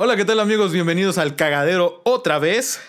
[0.00, 0.70] Hola, ¿qué tal amigos?
[0.70, 2.80] Bienvenidos al cagadero otra vez.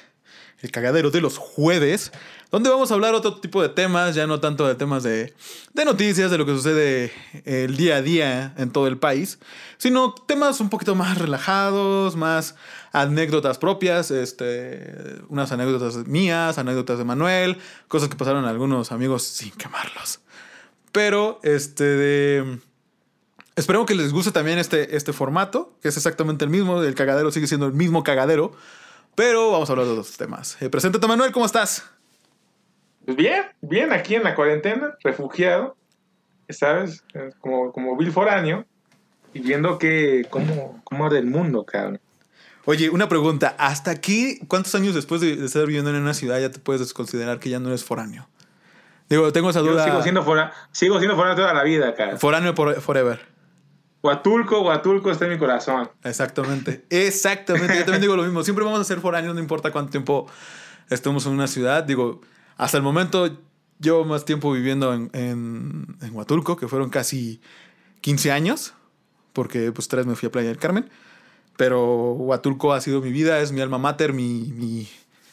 [0.62, 2.12] El cagadero de los jueves,
[2.52, 5.34] donde vamos a hablar otro tipo de temas, ya no tanto de temas de,
[5.74, 7.12] de noticias, de lo que sucede
[7.46, 9.40] el día a día en todo el país,
[9.80, 12.54] sino temas un poquito más relajados, más
[12.92, 17.58] anécdotas propias, este, unas anécdotas mías, anécdotas de Manuel,
[17.88, 20.20] cosas que pasaron a algunos amigos sin quemarlos.
[20.92, 22.69] Pero, este, de...
[23.60, 26.82] Esperemos que les guste también este, este formato, que es exactamente el mismo.
[26.82, 28.54] El cagadero sigue siendo el mismo cagadero.
[29.16, 30.60] Pero vamos a hablar de otros temas.
[30.62, 31.84] Eh, preséntate, Manuel, ¿cómo estás?
[33.06, 35.76] Pues bien, bien aquí en la cuarentena, refugiado,
[36.50, 37.04] ¿sabes?
[37.14, 38.66] Eh, Como, como vil foráneo,
[39.34, 42.00] y viendo que cómo, cómo arde el mundo, cabrón.
[42.66, 43.56] Oye, una pregunta.
[43.58, 46.94] ¿Hasta aquí, cuántos años después de, de estar viviendo en una ciudad ya te puedes
[46.94, 48.30] considerar que ya no eres foráneo?
[49.10, 49.86] Digo, tengo esa Yo duda.
[49.86, 52.20] sigo siendo, fora, sigo siendo foráneo toda la vida, cabrón.
[52.20, 53.20] Foráneo por- forever.
[54.02, 55.90] Huatulco, Huatulco está en mi corazón.
[56.04, 56.86] Exactamente.
[56.90, 57.76] Exactamente.
[57.76, 58.44] Yo también digo lo mismo.
[58.44, 60.28] Siempre vamos a ser foráneos, no importa cuánto tiempo
[60.90, 61.84] estemos en una ciudad.
[61.84, 62.22] Digo,
[62.58, 63.30] hasta el momento
[63.80, 67.42] llevo más tiempo viviendo en, en, en Huatulco, que fueron casi
[68.02, 68.74] 15 años,
[69.34, 70.90] porque pues tres me fui a Playa del Carmen.
[71.58, 74.88] Pero Huatulco ha sido mi vida, es mi alma mater, mi, mi,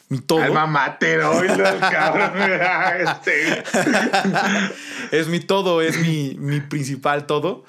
[0.09, 0.43] mi todo.
[0.43, 2.31] Alma mater, oílo, cabrón.
[2.99, 3.63] Este,
[5.17, 7.63] es mi todo, es mi, mi principal todo.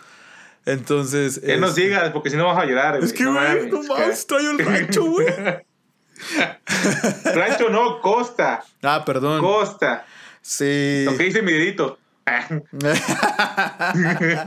[0.69, 1.41] Entonces.
[1.58, 2.97] no es- sigas, porque si no vas a llorar.
[2.97, 3.14] Es güey.
[3.14, 5.27] que, güey, no más, traigo el rancho, güey.
[7.34, 8.64] Rancho no, costa.
[8.83, 9.41] Ah, perdón.
[9.41, 10.05] Costa.
[10.42, 11.05] Sí.
[11.05, 11.98] Lo que dice mi dedito.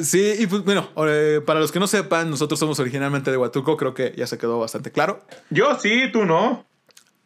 [0.00, 3.76] Sí, y pues bueno, eh, para los que no sepan, nosotros somos originalmente de Huatulco,
[3.76, 5.24] creo que ya se quedó bastante claro.
[5.50, 6.64] Yo sí, tú no.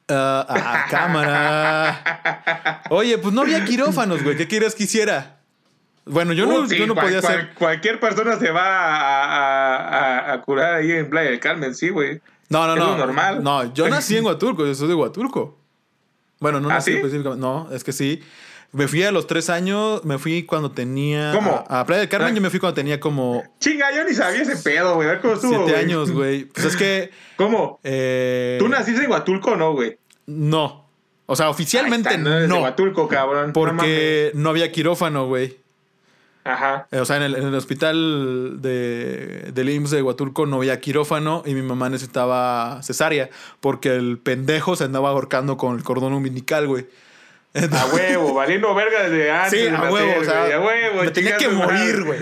[0.09, 2.83] Ah, ah, cámara.
[2.91, 4.36] Oye, pues no había quirófanos, güey.
[4.36, 5.42] ¿Qué quieres que hiciera?
[6.05, 7.55] Bueno, yo no, yo no cual- podía cual- hacer.
[7.55, 9.25] Cualquier persona se va a,
[9.77, 9.77] a-
[10.31, 12.20] a- a curar ahí en Playa del Carmen, sí, güey.
[12.48, 12.91] No, no, es no.
[12.91, 13.42] lo normal.
[13.42, 15.56] No, yo nací en Huatulco, yo soy de Huatulco.
[16.41, 16.97] Bueno, no ¿Ah, nací sí?
[16.97, 17.41] específicamente.
[17.41, 18.20] No, es que sí.
[18.73, 21.33] Me fui a los tres años, me fui cuando tenía.
[21.35, 21.63] ¿Cómo?
[21.68, 22.34] A, Playa del Carmen, Ah.
[22.36, 25.08] yo me fui cuando tenía como Chinga, yo ni sabía ese pedo, güey.
[25.08, 25.84] A ver cómo estuvo, siete güey.
[25.84, 26.45] años, güey.
[26.46, 27.11] Pues es que.
[27.36, 27.79] ¿Cómo?
[27.84, 29.98] eh, ¿Tú naciste en Huatulco o no, güey?
[30.27, 30.89] No.
[31.27, 32.30] O sea, oficialmente está, no.
[32.30, 32.63] eres de no.
[32.63, 33.48] Huatulco, cabrón.
[33.48, 35.58] No Porque no había quirófano, güey.
[36.45, 36.86] Ajá.
[36.91, 40.80] Eh, O sea, en el, en el hospital de, del IMSS de Huatulco no había
[40.80, 43.30] quirófano y mi mamá necesitaba cesárea
[43.61, 46.86] porque el pendejo se andaba ahorcando con el cordón umbilical, güey.
[47.55, 49.51] A huevo, valiendo verga desde antes.
[49.61, 51.02] Sí, de a huevo, o sea, a huevo.
[51.05, 52.19] me tenía que morir, güey.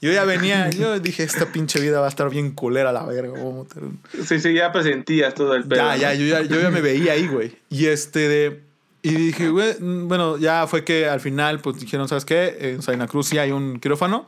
[0.00, 3.32] Yo ya venía, yo dije, esta pinche vida va a estar bien culera la verga.
[3.32, 5.76] vamos a meter- Sí, sí, ya presentías todo el pedo.
[5.80, 7.56] Ya, ya, yo ya, yo ya me veía ahí, güey.
[7.70, 8.71] Y este de.
[9.02, 12.56] Y dije, güey, mm, bueno, ya fue que al final, pues dijeron, ¿sabes qué?
[12.60, 14.26] En Santa Cruz sí hay un quirófano.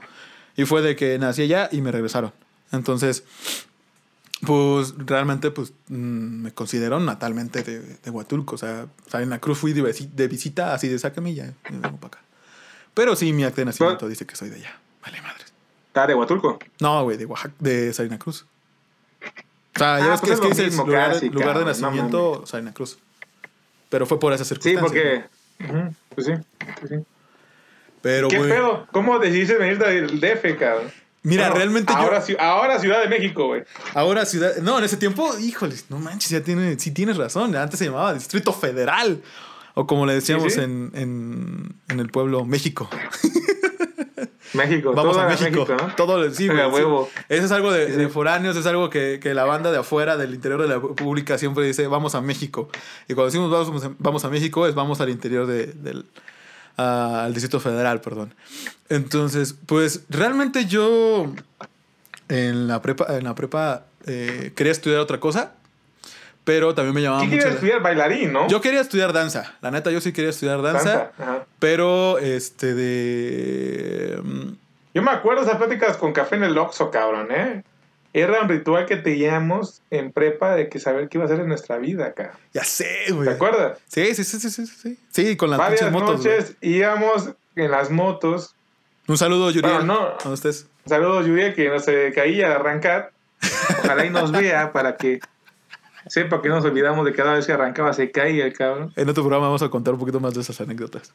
[0.56, 2.32] Y fue de que nací allá y me regresaron.
[2.72, 3.24] Entonces,
[4.46, 5.94] pues realmente, pues mm,
[6.42, 8.56] me considero natalmente de, de Huatulco.
[8.56, 11.78] O sea, Salina Cruz fui de, visi- de visita, así de sácame y ya, me
[11.78, 12.18] vengo para acá.
[12.94, 14.78] Pero sí, mi acta de nacimiento dice que soy de allá.
[15.02, 15.44] Vale, madre.
[15.88, 16.58] ¿Estás de Huatulco?
[16.80, 18.44] No, güey, de Oaxaca, de Salina Cruz.
[19.76, 21.38] O sea, ya Ah, ves pues que es es que dices mismo lugar, casi, lugar
[21.40, 22.98] de cabrón, no nacimiento, Salina Cruz.
[23.94, 25.30] Pero fue por esa Sí, circunstancia.
[25.60, 25.94] porque.
[26.16, 26.32] Pues sí,
[26.80, 26.96] pues sí.
[28.02, 28.50] Pero, ¿Qué güey.
[28.50, 28.88] pedo?
[28.90, 30.90] ¿Cómo decidiste venir del DF, cabrón?
[31.22, 32.34] Mira, Bueno, realmente ahora, yo.
[32.34, 33.62] ci- ahora Ciudad de México, güey.
[33.94, 34.56] Ahora ciudad.
[34.56, 37.54] No, en ese tiempo, híjoles, no manches, ya tiene, sí tienes razón.
[37.54, 39.22] Antes se llamaba Distrito Federal.
[39.74, 40.64] O como le decíamos Sí, sí.
[40.64, 42.90] En, en, en el pueblo México.
[44.54, 44.92] México.
[44.94, 45.66] Vamos todo a México.
[45.68, 45.94] ¿no?
[45.96, 46.70] Todo lo sí, güey, A sí.
[46.72, 47.10] huevo.
[47.28, 48.10] Eso es algo de, Sí, de sí.
[48.10, 51.64] foráneos, es algo que, que la banda de afuera, del interior de la República, siempre
[51.66, 52.68] dice, vamos a México.
[53.08, 56.06] Y cuando decimos vamos a, vamos a México, es vamos al interior de- del
[56.76, 58.34] al Distrito Federal, perdón.
[58.88, 61.32] Entonces, pues realmente yo
[62.28, 65.52] en la prepa, en la prepa eh, quería estudiar otra cosa,
[66.44, 67.36] pero también me llamaba ¿Qué mucho.
[67.36, 67.82] quieres la- estudiar?
[67.82, 68.48] Bailarín, ¿no?
[68.48, 69.54] Yo quería estudiar danza.
[69.62, 71.10] La neta, yo sí quería estudiar danza.
[71.58, 74.20] Pero, este, de...
[74.22, 74.48] mm,
[74.94, 77.62] Yo me acuerdo de esas pláticas con café en el Oxxo, cabrón, ¿eh?
[78.12, 81.48] Era un ritual que teníamos en prepa de que saber qué iba a hacer en
[81.48, 82.38] nuestra vida, acá.
[82.52, 83.26] Ya sé, güey.
[83.26, 83.78] ¿Te acuerdas?
[83.88, 84.98] Sí, sí, sí, sí, sí, sí.
[85.10, 88.54] Sí, con las Varias motos, noches íbamos en las motos.
[89.08, 89.78] Un saludo, Yuriel.
[89.78, 90.08] Bueno, no.
[90.22, 90.68] ¿Dónde estés?
[90.86, 93.10] Saludos, Julia, que no se caía al arrancar.
[93.82, 95.18] Ojalá y nos vea para que
[96.06, 98.92] sepa que no nos olvidamos de que cada vez que arrancaba se caía el cabrón.
[98.96, 101.12] En otro programa vamos a contar un poquito más de esas anécdotas.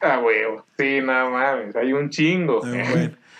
[0.00, 0.64] Ah, huevo.
[0.78, 2.60] Sí, no mames, hay un chingo.
[2.60, 3.16] Bueno.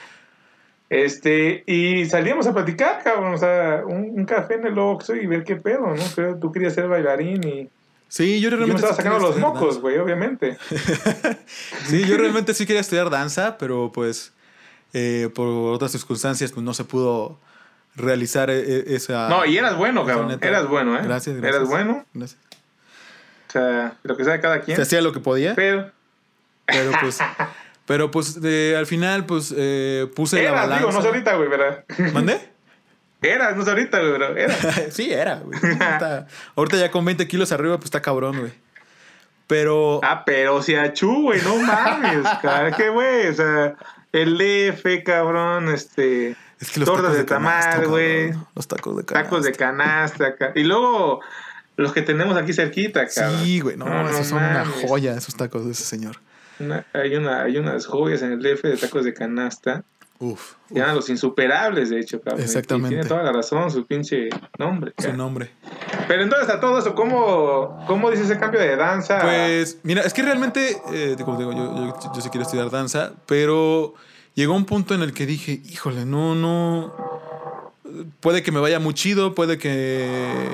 [0.90, 5.24] Este, y salíamos a platicar, cabrón, o sea, un, un café en el Oxxo y
[5.24, 6.02] ver qué pedo, ¿no?
[6.16, 7.70] Creo tú querías ser bailarín y
[8.10, 8.82] Sí, yo yo me realmente...
[8.82, 10.58] estaba sí sacando los mocos, güey, obviamente.
[11.86, 14.32] Sí, yo realmente sí quería estudiar danza, pero pues
[14.92, 17.38] eh, por otras circunstancias pues no se pudo
[17.96, 19.28] realizar e- e- esa.
[19.28, 20.28] No, y eras bueno, cabrón.
[20.28, 20.46] neta.
[20.46, 21.00] Eras bueno, ¿eh?
[21.04, 21.56] Gracias, gracias.
[21.56, 22.04] Eras bueno.
[22.14, 22.40] Gracias.
[23.48, 24.76] O sea, lo que sabe cada quien.
[24.76, 25.90] Se hacía lo que podía, Pero.
[26.66, 27.18] pero pues.
[27.86, 30.78] Pero pues de- al final, pues eh, puse la Eras, balanza.
[30.78, 31.84] digo, no sé ahorita, güey, ¿verdad?
[32.14, 32.48] ¿Mandé?
[33.20, 34.58] Eras, no sé ahorita, güey, pero eras.
[34.90, 35.58] sí, era, güey.
[35.60, 38.52] Ahorita, ahorita ya con 20 kilos arriba, pues está cabrón, güey.
[39.48, 39.98] Pero.
[40.04, 42.70] Ah, pero si achú, güey, no mames, cara.
[42.70, 43.74] Que, güey, o sea,
[44.12, 46.36] el DF, cabrón, este.
[46.60, 48.32] Es que los tortas tacos de canasta, tamal, güey.
[48.54, 49.22] Los tacos de canasta.
[49.30, 51.20] Tacos de canasta, ca- Y luego,
[51.76, 53.40] los que tenemos aquí cerquita, cabrón.
[53.44, 53.76] Sí, güey.
[53.76, 56.16] No, No, no esos son una joya, esos tacos de ese señor.
[56.58, 59.82] Una- hay, una, hay unas joyas en el DF de tacos de canasta.
[60.22, 60.52] Uf.
[60.68, 62.42] Llaman los insuperables, de hecho, cabrón.
[62.42, 62.88] Y Exactamente.
[62.90, 64.28] tiene toda la razón, su pinche
[64.58, 64.92] nombre.
[64.98, 65.50] Su nombre.
[66.08, 69.18] Pero entonces, a todo eso, ¿cómo, cómo dice ese cambio de danza?
[69.22, 73.12] Pues, mira, es que realmente, eh, como digo, yo, yo, yo sí quiero estudiar danza,
[73.24, 73.94] pero
[74.40, 76.94] llegó un punto en el que dije, híjole, no, no.
[78.20, 80.48] Puede que me vaya muy chido, puede que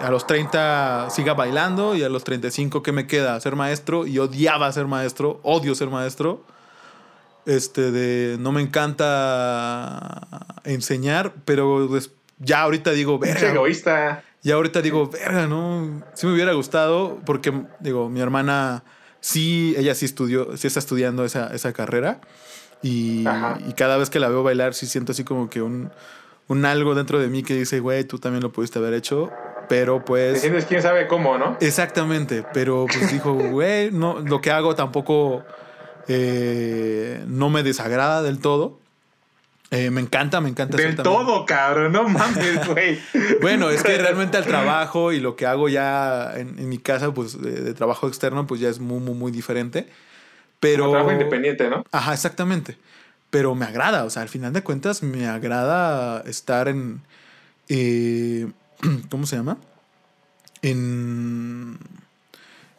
[0.00, 3.40] a los 30 siga bailando y a los 35, ¿qué me queda?
[3.40, 4.06] Ser maestro.
[4.06, 6.44] Y odiaba ser maestro, odio ser maestro.
[7.44, 10.28] Este, de no me encanta
[10.62, 11.88] enseñar, pero
[12.38, 14.22] ya ahorita digo, verga, egoísta.
[14.44, 18.84] y ahorita digo, verga, no, sí me hubiera gustado, porque, digo, mi hermana
[19.18, 22.20] sí, ella sí estudió, sí está estudiando esa, esa carrera.
[22.82, 23.24] Y,
[23.76, 25.90] cada vez que la veo bailar, sí siento así como que un,
[26.48, 29.30] un algo dentro de mí que dice, güey, tú también lo pudiste haber hecho.
[29.68, 30.40] Pero Te pues.
[30.40, 31.56] sientes quién sabe cómo, ¿no?
[31.60, 32.44] Exactamente.
[32.52, 35.44] Pero pues dijo, güey, no, lo que hago tampoco
[36.08, 38.80] eh, no me desagrada del todo.
[39.70, 40.76] Eh, me encanta, me encanta.
[40.76, 41.92] Del todo, cabrón.
[41.92, 43.00] No mames, güey.
[43.40, 47.14] bueno, es que realmente el trabajo y lo que hago ya en, en mi casa,
[47.14, 49.88] pues de, de trabajo externo, pues ya es muy, muy, muy diferente.
[50.62, 50.84] Pero.
[50.84, 51.84] Como trabajo independiente, ¿no?
[51.90, 52.78] Ajá, exactamente.
[53.30, 57.02] Pero me agrada, o sea, al final de cuentas me agrada estar en.
[57.68, 58.46] eh,
[59.10, 59.58] ¿Cómo se llama?
[60.62, 61.78] En.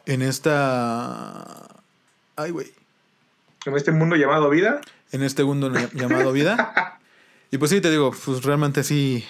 [0.05, 1.67] En esta.
[2.37, 2.71] Ay, güey.
[3.65, 4.79] En este mundo llamado vida.
[5.11, 6.99] En este mundo llamado vida.
[7.51, 9.23] Y pues sí, te digo, pues realmente sí.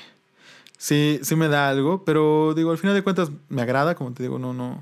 [0.77, 4.23] Sí, sí me da algo, pero digo, al final de cuentas me agrada, como te
[4.23, 4.81] digo, no, no,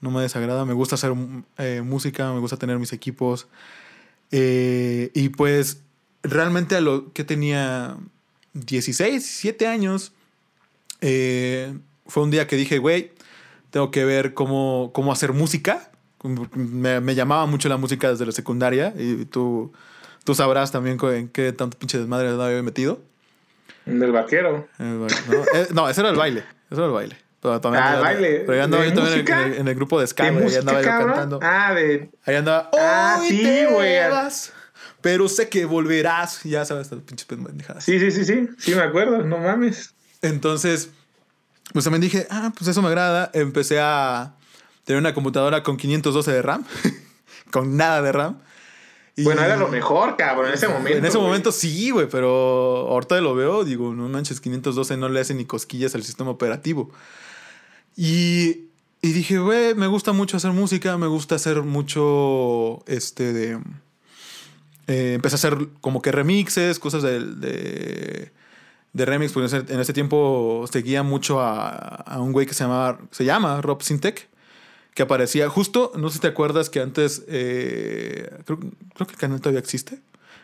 [0.00, 0.64] no me desagrada.
[0.64, 1.12] Me gusta hacer
[1.58, 3.48] eh, música, me gusta tener mis equipos.
[4.30, 5.82] Eh, y pues
[6.22, 7.96] realmente a lo que tenía
[8.54, 10.12] 16, 17 años,
[11.00, 11.76] eh,
[12.06, 13.12] fue un día que dije, güey,
[13.70, 15.90] tengo que ver cómo, cómo hacer música.
[16.54, 19.72] Me, me, llamaba mucho la música desde la secundaria y tú,
[20.24, 23.00] tú sabrás también en qué tanto pinche desmadre había metido.
[23.84, 24.66] En el vaquero.
[24.78, 25.06] ¿no?
[25.06, 26.40] Eh, no, ese era el baile.
[26.70, 27.16] Ese era el baile.
[27.60, 28.42] También ah, baile.
[28.46, 30.46] Pero ya andaba ¿De yo también en, el, en el grupo de ska, ¿De güey.
[30.48, 31.08] Ahí andaba yo cabrón?
[31.08, 31.38] cantando.
[31.42, 32.10] Ah, de.
[32.24, 32.70] Ahí andaba.
[32.78, 33.96] Ah, "Hoy sí, güey.
[35.00, 36.42] Pero sé que volverás.
[36.44, 37.84] Ya sabes, estas pinches pendejadas.
[37.84, 38.48] Sí, sí, sí, sí.
[38.58, 39.22] Sí, me acuerdo.
[39.22, 39.94] No mames.
[40.22, 40.90] Entonces,
[41.72, 43.30] pues también dije, ah, pues eso me agrada.
[43.32, 44.34] Empecé a
[44.84, 46.64] tener una computadora con 512 de RAM.
[47.50, 48.38] con nada de RAM.
[49.18, 50.98] Y bueno, era lo mejor, cabrón, en ese momento.
[50.98, 55.20] En ese momento sí, güey, pero ahorita lo veo, digo, no manches, 512 no le
[55.20, 56.90] hace ni cosquillas al sistema operativo.
[57.96, 58.68] Y,
[59.02, 63.58] dije, güey, me gusta mucho hacer música, me gusta hacer mucho, este, de...
[64.88, 68.30] Eh, empecé a hacer como que remixes, cosas de, de,
[68.92, 72.54] de remix, porque en ese, en ese tiempo seguía mucho a, a un güey que
[72.54, 74.28] se, llamaba, se llama Rob Sintec
[74.96, 78.58] que aparecía justo, no sé si te acuerdas que antes, eh, creo,
[78.94, 80.00] creo, que el canal todavía existe,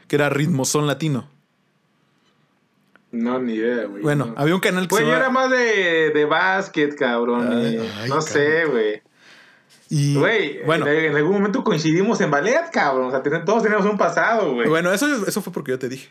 [0.09, 1.27] que era Ritmozón Latino.
[3.13, 4.03] No, ni idea, güey.
[4.03, 4.35] Bueno, no.
[4.37, 7.47] había un canal que Güey, yo era más de, de básquet, cabrón.
[7.53, 9.03] Ay, y- ay, no sé, güey.
[9.91, 13.09] Y, Güey, bueno, en, en algún momento coincidimos en ballet, cabrón.
[13.09, 14.67] O sea, ten- todos tenemos un pasado, güey.
[14.69, 16.09] bueno eso, eso fue porque yo te dije.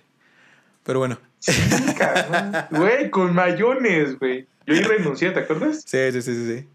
[0.83, 1.17] Pero bueno.
[1.39, 1.53] Sí,
[1.97, 2.53] cabrón.
[2.71, 4.47] Güey, con mayones, güey.
[4.67, 5.83] Yo ya renuncié, ¿te acuerdas?
[5.85, 6.57] Sí, sí, sí, sí.
[6.59, 6.67] sí.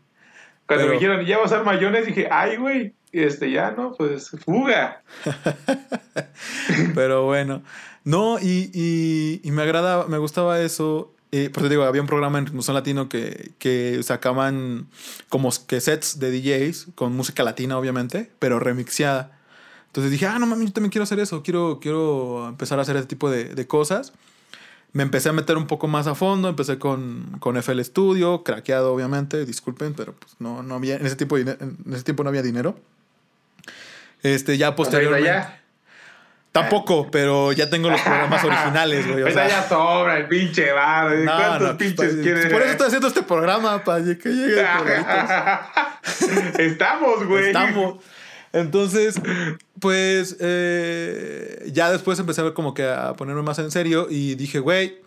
[0.66, 2.92] Cuando Pero- me dijeron, ya vas a usar mayones, dije, ay, güey.
[3.12, 3.92] Este, ya, ¿no?
[3.92, 5.02] Pues, fuga.
[6.94, 7.62] Pero bueno.
[8.04, 11.12] No, y, y, y me agradaba, me gustaba eso.
[11.32, 14.87] Eh, por eso digo, había un programa en Ritmozón Latino que, que sacaban
[15.28, 19.37] como que sets de DJs con música latina, obviamente, pero remixeada.
[19.87, 21.42] Entonces dije, ah, no mames, yo también quiero hacer eso.
[21.42, 24.12] Quiero, quiero empezar a hacer ese tipo de, de cosas.
[24.96, 26.48] Me empecé a meter un poco más a fondo.
[26.48, 29.44] Empecé con, con FL Studio, craqueado, obviamente.
[29.44, 32.78] Disculpen, pero pues no, no había, en ese, dine- en ese tiempo no había dinero.
[34.22, 35.28] Este, ya Pues posteriormente.
[35.28, 35.60] ya.
[36.50, 39.22] Tampoco, pero ya tengo los programas originales, güey.
[39.24, 41.12] o sea, ya sobra el pinche bar.
[41.12, 41.24] ¿eh?
[41.24, 42.46] no, ¿Cuántos no, pues, pinches pa- quieres?
[42.46, 44.64] Por eso estoy haciendo este programa, para que llegue.
[46.58, 47.48] Estamos, güey.
[47.48, 48.02] Estamos.
[48.54, 49.20] Entonces,
[49.80, 54.35] pues eh, ya después empecé a ver como que a ponerme más en serio y
[54.35, 55.00] dije, güey,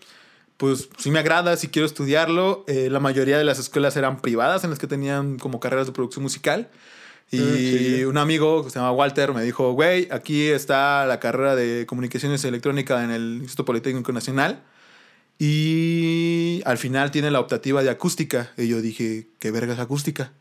[0.56, 2.64] pues sí me agrada, sí quiero estudiarlo.
[2.68, 5.92] Eh, la mayoría de las escuelas eran privadas en las que tenían como carreras de
[5.92, 6.68] producción musical.
[7.32, 8.04] Y sí.
[8.04, 12.44] un amigo que se llama Walter me dijo, güey, aquí está la carrera de comunicaciones
[12.44, 14.62] electrónica en el Instituto Politécnico Nacional.
[15.38, 18.52] Y al final tiene la optativa de acústica.
[18.58, 20.32] Y yo dije, ¿qué verga es acústica?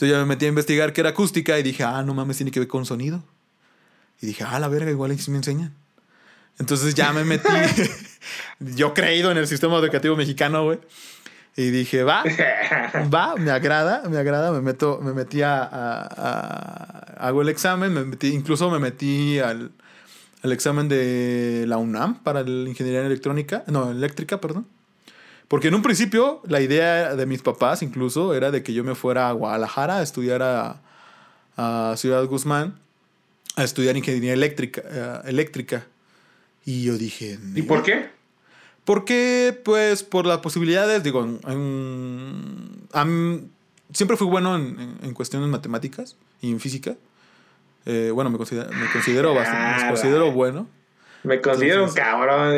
[0.00, 2.50] Entonces ya me metí a investigar qué era acústica y dije, ah, no mames, tiene
[2.50, 3.22] que ver con sonido.
[4.22, 5.74] Y dije, ah, la verga, igual sí me enseñan.
[6.58, 7.48] Entonces ya me metí,
[8.60, 10.78] yo creído en el sistema educativo mexicano, güey.
[11.54, 12.22] Y dije, va,
[13.12, 15.64] va, me agrada, me agrada, me meto, me metí a-
[17.18, 19.70] hago el examen, me metí, incluso me metí al,
[20.42, 24.66] al examen de la UNAM para la ingeniería electrónica, no, eléctrica, perdón.
[25.50, 28.94] Porque en un principio la idea de mis papás incluso era de que yo me
[28.94, 30.80] fuera a Guadalajara a estudiar a,
[31.56, 32.78] a Ciudad Guzmán,
[33.56, 35.86] a estudiar ingeniería eléctrica, eh, eléctrica.
[36.64, 38.10] Y yo dije, ¿Y por qué?
[38.84, 41.40] porque, pues, por las posibilidades, digo, en-
[43.92, 46.94] siempre fui bueno en, en- en cuestiones matemáticas y en física.
[47.86, 50.68] Eh, bueno, me considero, me considero bastante, me considero bueno.
[51.22, 52.54] Me considero Entonces- un cabrón.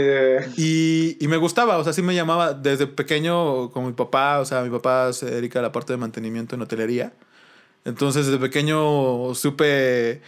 [0.57, 4.45] Y, y me gustaba, o sea, sí me llamaba desde pequeño con mi papá, o
[4.45, 7.13] sea, mi papá se dedica a la parte de mantenimiento en hotelería.
[7.85, 10.23] Entonces, desde pequeño supe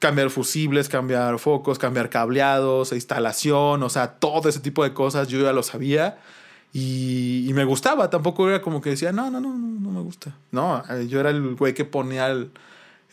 [0.00, 5.40] cambiar fusibles, cambiar focos, cambiar cableados, instalación, o sea, todo ese tipo de cosas yo
[5.40, 6.18] ya lo sabía
[6.72, 8.10] y, y me gustaba.
[8.10, 10.36] Tampoco era como que decía, no, no, no, no, no me gusta.
[10.50, 12.50] No, eh, yo era el güey que ponía el,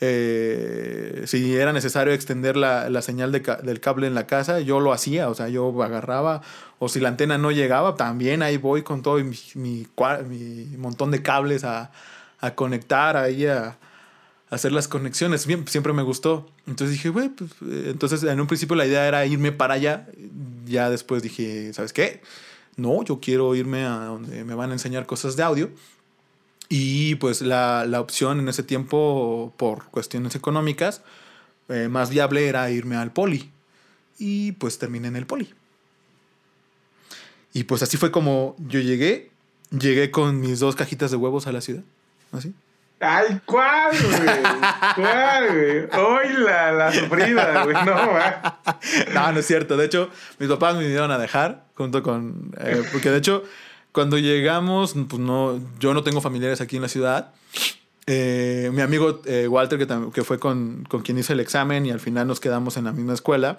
[0.02, 4.80] eh, si era necesario extender la, la señal de del cable en la casa, yo
[4.80, 6.42] lo hacía, o sea, yo agarraba,
[6.80, 9.88] o si la antena no llegaba, también ahí voy con todo mi, mi,
[10.28, 11.92] mi montón de cables a,
[12.40, 13.78] a conectar ahí a,
[14.50, 15.48] a hacer las conexiones.
[15.68, 16.48] Siempre me gustó.
[16.68, 20.08] Entonces dije, güey, pues, eh, entonces en un principio la idea era irme para allá.
[20.66, 22.22] Ya después dije, ¿sabes qué?
[22.76, 25.70] No, yo quiero irme a donde me van a enseñar cosas de audio.
[26.70, 31.02] Y pues la, la opción en ese tiempo, por cuestiones económicas,
[31.70, 33.52] eh, más viable era irme al poli.
[34.18, 35.54] Y pues terminé en el poli.
[37.54, 39.32] Y pues así fue como yo llegué.
[39.72, 41.84] Llegué con mis dos cajitas de huevos a la ciudad.
[42.32, 42.54] Así.
[43.00, 44.30] Ay, ¿cuál, güey?
[44.96, 46.02] ¿Cuál, güey?
[46.02, 47.76] Hoy la, la sufrida, güey.
[47.86, 48.62] No, va.
[49.14, 49.76] No, no es cierto.
[49.76, 52.54] De hecho, mis papás me vinieron a dejar junto con...
[52.60, 53.44] eh, porque de hecho,
[53.96, 57.34] cuando llegamos, pues no, yo no tengo familiares aquí en la ciudad.
[58.06, 61.92] Eh, mi amigo eh, Walter, que, que fue con, con quien hice el examen y
[61.92, 63.58] al final nos quedamos en la misma escuela,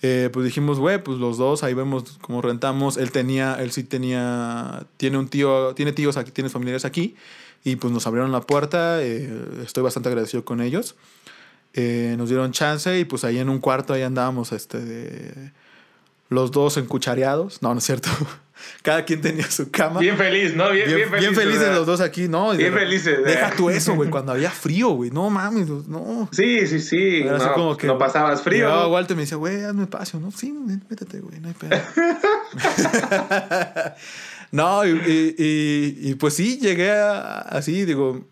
[0.00, 2.96] eh, pues dijimos, güey, pues los dos, ahí vemos cómo rentamos.
[2.96, 7.14] Él tenía, él sí tenía, tiene un tío, tiene tíos aquí, tiene familiares aquí.
[7.62, 9.30] Y pues nos abrieron la puerta, eh,
[9.64, 10.96] estoy bastante agradecido con ellos.
[11.74, 15.52] Eh, nos dieron chance y pues ahí en un cuarto ahí andábamos este, de-
[16.30, 17.62] los dos encuchareados.
[17.62, 18.08] No, no es cierto.
[18.82, 20.00] Cada quien tenía su cama.
[20.00, 20.70] Bien feliz, ¿no?
[20.70, 21.38] Bien, Bien, bien, bien feliz.
[21.38, 21.76] felices ¿verdad?
[21.76, 22.52] los dos aquí, ¿no?
[22.56, 23.22] Bien felices, ¿eh?
[23.24, 25.10] Deja tú eso, güey, cuando había frío, güey.
[25.10, 26.28] No mames, no.
[26.32, 27.20] Sí, sí, sí.
[27.22, 28.66] Era así no, como que- no pasabas frío.
[28.66, 30.30] Llegaba Walter me decía, güey, hazme espacio, ¿no?
[30.32, 31.70] Sí, métete, güey, no hay pedo.
[34.50, 38.24] no, y, y- y- y, pues sí, llegué a- así, digo,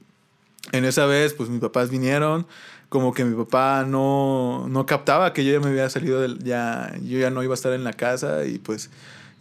[0.73, 2.47] en esa vez, pues mis papás vinieron,
[2.89, 6.93] como que mi papá no, no captaba que yo ya me había salido del, ya,
[7.03, 8.91] yo ya no iba a estar en la casa y pues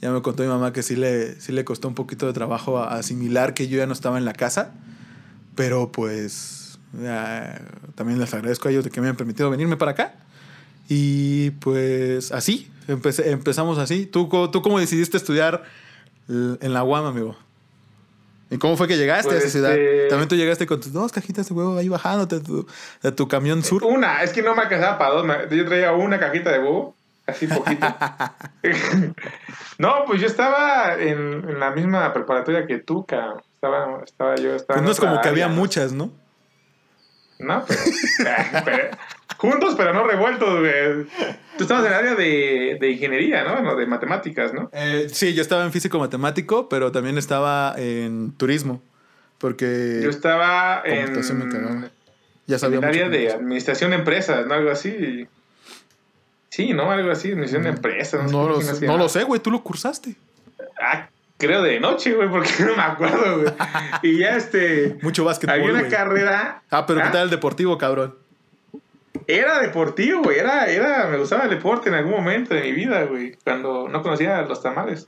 [0.01, 2.77] ya me contó mi mamá que sí le, sí le costó un poquito de trabajo
[2.79, 4.72] a- asimilar que yo ya no estaba en la casa,
[5.56, 7.62] pero pues ya,
[7.96, 10.13] también les agradezco a ellos de que me hayan permitido venirme para acá.
[10.88, 14.06] Y pues así, empecé, empezamos así.
[14.08, 15.63] ¿Tú, ¿Tú cómo decidiste estudiar
[16.27, 17.36] en la UAM, amigo?
[18.51, 19.72] ¿Y cómo fue que llegaste a Pues, esa ciudad?
[19.77, 22.65] este- También tú llegaste con tus dos cajitas de huevo ahí bajándote de tu,
[23.03, 23.84] de tu camión sur.
[23.84, 25.27] Una, es que no me alcanzaba para dos.
[25.51, 26.96] Yo traía una cajita de huevo,
[27.30, 27.88] así poquito.
[29.78, 31.18] no, pues yo estaba en,
[31.50, 33.42] en la misma preparatoria que tú, cabrón.
[33.54, 34.56] Estaba, estaba yo.
[34.56, 36.12] Estaba Pues en no es como que había muchas, ¿no?
[37.40, 37.80] No, pero,
[38.66, 38.90] pero-
[39.38, 41.08] juntos, pero no revueltos, güey.
[41.58, 43.62] Tú estabas en el área de, de ingeniería, ¿no?
[43.62, 44.70] No, de matemáticas, ¿no?
[44.74, 48.82] Eh, sí, yo estaba en físico matemático, pero también estaba en turismo.
[49.38, 51.22] Porque Yo estaba en, me
[52.46, 54.54] ya en sabía el mucho área de administración de empresas, ¿no?
[54.54, 55.28] Algo así.
[56.50, 56.91] Sí, ¿no?
[56.91, 58.25] Algo así, administración de empresas.
[58.29, 58.88] sé No, lo, sé, llama.
[58.88, 60.15] no lo sé, güey, tú lo cursaste.
[60.82, 63.53] Ah, creo de noche, güey, porque no me acuerdo, güey.
[64.01, 64.98] Y ya este.
[65.03, 66.63] Mucho básquetbol, Había una carrera.
[66.72, 68.15] Ah, pero ¿qué Ah, tal el deportivo, cabrón?
[69.27, 70.39] Era deportivo, güey.
[70.39, 73.36] Era, era, me gustaba el deporte en algún momento de mi vida, güey.
[73.44, 75.08] Cuando no conocía los tamales.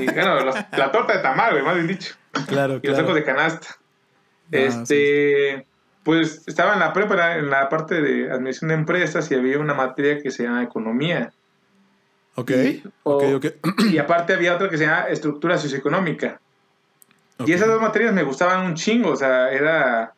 [0.00, 2.14] Y, bueno, los- la torta de tamal, güey, más bien dicho.
[2.48, 3.68] Claro, Y los tacos de canasta.
[3.70, 3.78] Ah,
[4.50, 5.66] este.
[6.06, 9.74] Pues estaba en la prepa, en la parte de administración de empresas y había una
[9.74, 11.32] materia que se llama economía.
[12.36, 13.46] Ok, Y- ok, o- ok.
[13.90, 16.40] Y aparte había otra que se llama estructura socioeconómica.
[17.44, 20.14] Y esas dos materias me gustaban un chingo, o sea, era...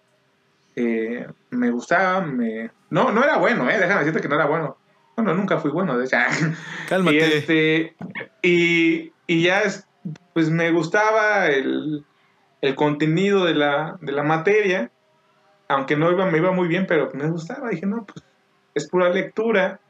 [0.76, 2.71] eh, me gustaba, me...
[2.90, 3.78] No, no era bueno, ¿eh?
[3.78, 4.76] Déjame decirte que no era bueno.
[5.16, 6.16] Bueno, nunca fui bueno, de hecho.
[6.88, 7.16] Cálmate.
[7.16, 7.97] Y, este,
[8.42, 9.87] y, y ya, es,
[10.35, 12.04] pues me gustaba el,
[12.61, 14.90] el contenido de la, de la materia,
[15.69, 17.69] aunque no iba, me iba muy bien, pero me gustaba.
[17.69, 18.25] Dije, no, pues
[18.75, 19.81] es pura lectura,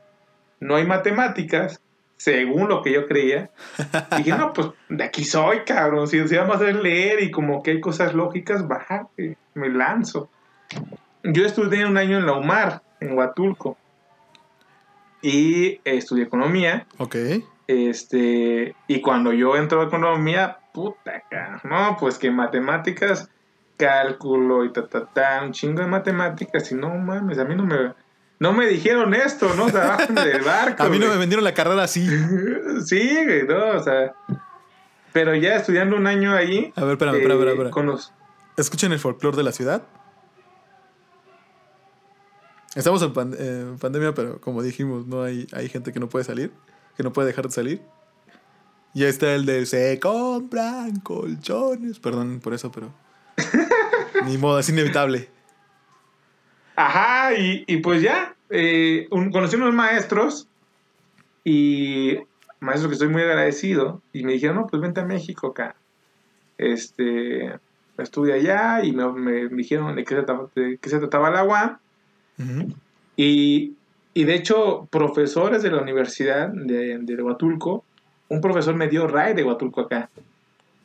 [0.61, 1.81] no hay matemáticas,
[2.17, 3.51] según lo que yo creía.
[4.17, 6.09] Dije, no, pues de aquí soy, cabrón.
[6.09, 10.29] Si, si vamos a hacer leer y como que hay cosas lógicas, bájate, me lanzo.
[11.23, 13.77] Yo estudié un año en la UMAR, en Huatulco,
[15.23, 16.87] y eh, estudié economía.
[16.99, 17.17] Ok.
[17.67, 23.31] Este, y cuando yo entro a economía, puta, cara, no, pues que matemáticas,
[23.79, 27.65] cálculo y ta, ta, ta, un chingo de matemáticas, y no mames, a mí no
[27.65, 27.95] me,
[28.39, 29.65] no me dijeron esto, ¿no?
[29.67, 30.83] O sea, del barco.
[30.83, 32.07] A mí no me vendieron la carrera así.
[32.85, 34.15] Sí, güey, no, o sea,
[35.13, 36.73] pero ya estudiando un año ahí.
[36.77, 37.71] A ver, espérame, espérame, eh, espérame, espérame.
[37.71, 38.13] Con los,
[38.57, 39.83] ¿Escuchan el folclore de la ciudad?
[42.75, 46.53] Estamos en pandemia, pero como dijimos, no hay, hay gente que no puede salir,
[46.97, 47.83] que no puede dejar de salir.
[48.95, 51.99] Y ahí está el de se compran colchones.
[52.01, 52.93] Perdón por eso, pero.
[54.25, 55.29] Ni modo, es inevitable.
[56.77, 60.47] Ajá, y, y pues ya, eh, un- conocí unos maestros
[61.45, 62.17] y
[62.61, 65.75] maestros que estoy muy agradecido y me dijeron, no, pues vente a México acá.
[66.57, 67.53] Este,
[67.99, 71.45] estuve allá y me, me dijeron de qué se trataba, de qué se trataba la
[71.45, 71.79] UAM
[73.17, 73.75] y,
[74.15, 77.85] y de hecho profesores de la universidad de, de Huatulco,
[78.29, 80.09] un profesor me dio RAI de Huatulco acá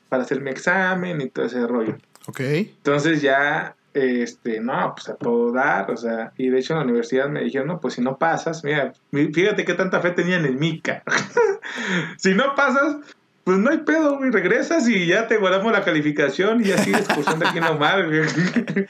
[0.10, 1.98] para hacer mi examen y todo ese rollo.
[2.28, 2.40] Ok.
[2.40, 6.86] Entonces ya, este, no, pues a todo dar, o sea, y de hecho en la
[6.86, 10.46] universidad me dijeron, no, pues si no pasas, mira, mi- fíjate qué tanta fe tenían
[10.46, 10.82] en mí,
[12.18, 12.98] si no pasas,
[13.44, 17.08] pues no hay pedo, güey, regresas y ya te guardamos la calificación y ya sigues
[17.10, 17.60] cursando aquí
[18.08, 18.22] güey.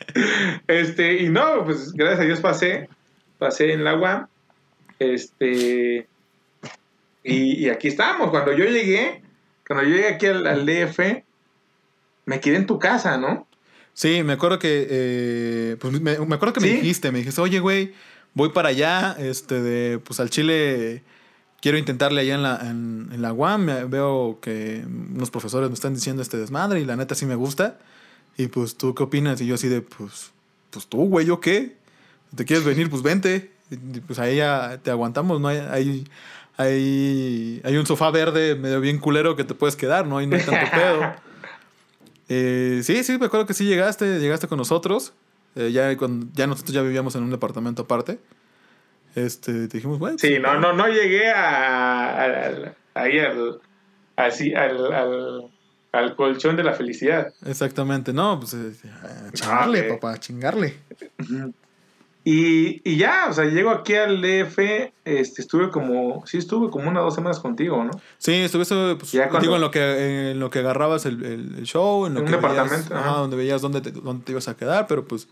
[0.68, 2.88] Este, y no, pues gracias a Dios pasé,
[3.40, 4.28] pasé en la UAM,
[5.00, 6.08] este,
[7.24, 9.22] y, aquí estamos, cuando yo llegué,
[9.68, 11.24] cuando yo llegué aquí al DF,
[12.26, 13.48] me quedé en tu casa, ¿no?
[13.94, 14.88] Sí, me acuerdo que.
[14.90, 17.94] eh, pues me, me acuerdo que me dijiste, me dijiste, oye, güey,
[18.34, 21.04] voy para allá, este, de, pues al Chile.
[21.62, 23.64] Quiero intentarle allá en la, en, en la UAM.
[23.64, 27.36] me- Veo que unos profesores me están diciendo este desmadre y la neta sí me
[27.36, 27.78] gusta.
[28.38, 29.40] Y pues, ¿tú qué opinas?
[29.40, 30.32] Y yo así de, pues,
[30.72, 31.78] pues tú, güey, ¿yo qué?
[32.36, 32.90] ¿Te quieres venir?
[32.90, 33.52] Pues vente.
[33.72, 35.48] Y, pues ahí ya te aguantamos, ¿no?
[35.48, 36.08] Hay, hay,
[36.58, 40.18] hay, hay un sofá verde medio bien culero que te puedes quedar, ¿no?
[40.18, 41.14] Ahí no hay tanto pedo.
[42.30, 45.14] Eh, sí, sí, me acuerdo que sí llegaste, llegaste con nosotros.
[45.56, 48.20] Eh, ya, cuando, ya nosotros ya vivíamos en un departamento aparte.
[49.16, 50.18] Este, te dijimos, bueno.
[50.18, 53.60] Sí, no, no, no llegué a, ahí al,
[54.16, 55.52] así, al, al,
[55.92, 57.32] al colchón de la felicidad.
[57.46, 58.74] Exactamente, no, pues eh,
[59.28, 60.00] a chingarle, Ah, ok.
[60.00, 60.74] papá, a chingarle.
[62.26, 64.58] Y, y ya, o sea, llego aquí al DF,
[65.04, 67.92] este, estuve como, sí estuve como una o dos semanas contigo, ¿no?
[68.18, 72.06] Sí, estuviste pues, Ya digo, en lo que en lo que agarrabas el, el- show,
[72.06, 74.48] en lo En que un veías, departamento, ajá, donde veías dónde te, dónde te ibas
[74.48, 75.28] a quedar, pero pues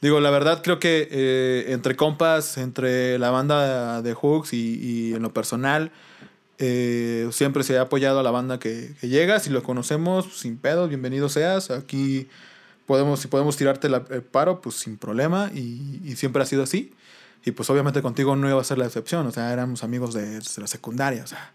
[0.00, 5.14] digo, la verdad creo que eh, entre compas, entre la banda de Hooks y, y
[5.14, 5.92] en lo personal,
[6.58, 10.56] eh, siempre se ha apoyado a la banda que, que llega, si lo conocemos, sin
[10.58, 12.28] pedos, bienvenido seas, aquí
[12.86, 16.92] podemos, si podemos tirarte el paro, pues sin problema, y, y siempre ha sido así.
[17.46, 20.22] Y pues obviamente contigo no iba a ser la excepción, o sea, éramos amigos de,
[20.40, 21.52] desde la secundaria, o sea.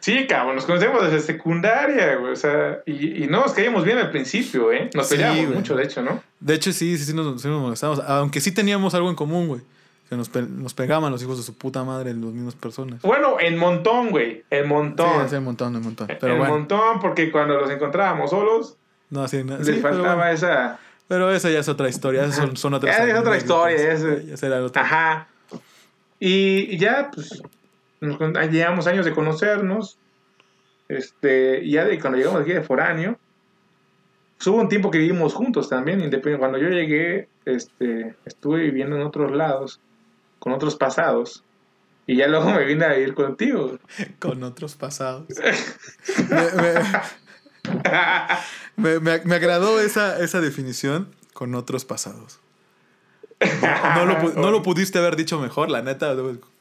[0.00, 3.98] Sí, cabrón, nos conocemos desde secundaria, güey, o sea, y, y no nos caíamos bien
[3.98, 4.88] al principio, ¿eh?
[4.94, 5.58] Nos Sí, peleábamos güey.
[5.58, 6.22] mucho, de hecho, ¿no?
[6.40, 8.00] De hecho, sí, sí, sí nos, sí nos molestamos.
[8.06, 9.60] Aunque sí teníamos algo en común, güey.
[10.08, 13.02] Que nos, pe- nos pegaban los hijos de su puta madre, las mismas personas.
[13.02, 15.28] Bueno, en montón, güey, en Sí, montón.
[15.28, 16.06] sí, un montón, un montón.
[16.06, 18.76] Pero en bueno, montón, porque cuando los encontrábamos solos,
[19.10, 20.30] no, sí, no, les sí, pero, faltaba bueno.
[20.30, 20.78] esa...
[21.08, 22.30] Pero esa ya es otra historia.
[22.32, 24.82] Son, son otras Esa es otra historia, será otra.
[24.82, 25.28] Ajá.
[26.18, 27.42] Y, ya, pues,
[28.00, 28.18] nos
[28.50, 29.98] llevamos años de conocernos.
[30.88, 33.18] Este, ya de cuando llegamos aquí de foráneo,
[34.36, 36.38] pues, hubo un tiempo que vivimos juntos también, independiente.
[36.38, 39.80] Cuando yo llegué, este, estuve viviendo en otros lados,
[40.38, 41.44] con otros pasados.
[42.06, 43.78] Y ya luego me vine a vivir contigo.
[44.18, 45.26] Con otros pasados.
[46.30, 46.80] me, me,
[48.76, 52.38] me- me- me agradó esa, esa definición con otros pasados.
[53.40, 56.14] No, no lo, no lo pudiste haber dicho mejor, la neta.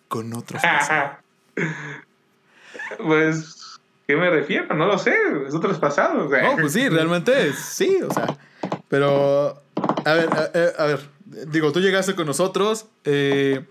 [0.08, 1.18] Con otros pasados.
[2.98, 4.74] pues, ¿qué me refiero?
[4.76, 5.16] No lo sé,
[5.48, 6.28] es otros pasados.
[6.28, 6.42] güey.
[6.44, 8.38] No, pues sí, realmente sí, o sea.
[8.90, 9.62] Pero,
[10.06, 10.40] a ver, a,
[10.82, 11.00] a- a ver,
[11.48, 12.86] digo, tú llegaste con nosotros.
[13.06, 13.66] eh,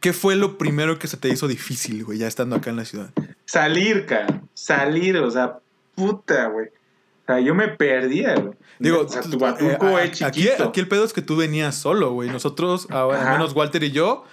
[0.00, 2.84] ¿qué fue lo primero que se te hizo difícil, güey, ya estando acá en la
[2.84, 3.10] ciudad?
[3.44, 4.40] Salir, cara.
[4.52, 5.58] Salir, o sea,
[5.94, 6.66] puta, güey.
[6.68, 8.54] O sea, yo me perdía, güey.
[8.78, 10.64] Digo, o sea, tu Huatulco eh, es aquí, chiquito.
[10.64, 12.28] aquí el pedo es que tú venías solo, güey.
[12.30, 14.24] Nosotros, ah, al menos Walter y yo,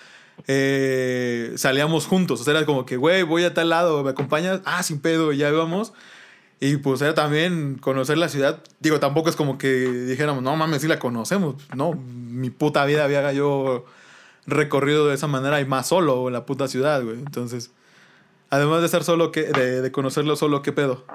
[0.48, 2.42] eh, salíamos juntos.
[2.42, 4.62] O sea, era como que, güey, voy a tal lado, ¿me acompañas?
[4.66, 5.94] Ah, sin pedo, y ya íbamos.
[6.60, 8.62] Y pues era también conocer la ciudad.
[8.80, 11.56] Digo, tampoco es como que dijéramos, no mames, sí la conocemos.
[11.76, 13.86] No, mi puta vida había yo
[14.46, 17.18] recorrido de esa manera y más solo en la puta ciudad, güey.
[17.20, 17.72] Entonces,
[18.50, 21.06] además de estar solo, ¿qué- de, de conocerlo solo, ¿qué pedo?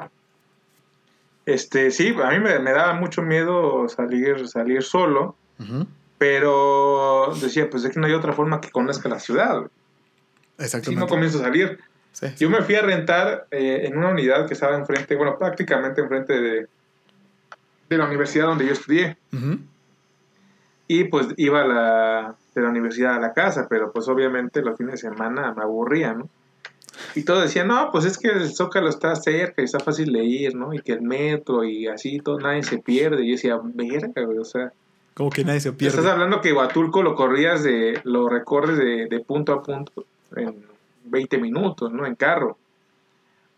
[1.46, 5.37] Este, sí, a mí me, me daba mucho miedo salir, salir solo,
[6.18, 9.68] pero decía, pues es que no hay otra forma que conozca la ciudad, güey.
[9.68, 11.07] Si no Exactamente.
[11.09, 11.78] comienzo a salir.
[12.12, 12.28] Sí.
[12.38, 16.40] Yo me fui a rentar eh, en una unidad que estaba enfrente, bueno, prácticamente enfrente
[16.40, 16.66] de,
[17.88, 19.16] de la universidad donde yo estudié.
[20.87, 24.76] Y pues iba a la, de la universidad a la casa, pero pues obviamente los
[24.78, 26.28] fines de semana me aburría, ¿no?
[27.14, 30.24] Y todos decían, no, pues es que el Zócalo está cerca y está fácil de
[30.24, 30.72] ir, ¿no?
[30.74, 33.24] Y que el metro y así, todo, nadie se pierde.
[33.24, 34.72] Y yo decía, verga, güey, o sea,
[35.14, 35.96] Como que nadie se pierde.
[35.98, 40.04] estás hablando que Huatulco lo corrías de, lo recorres de, de punto a punto
[40.37, 40.64] en
[41.04, 42.07] 20 minutos, ¿no?
[42.07, 42.59] En carro.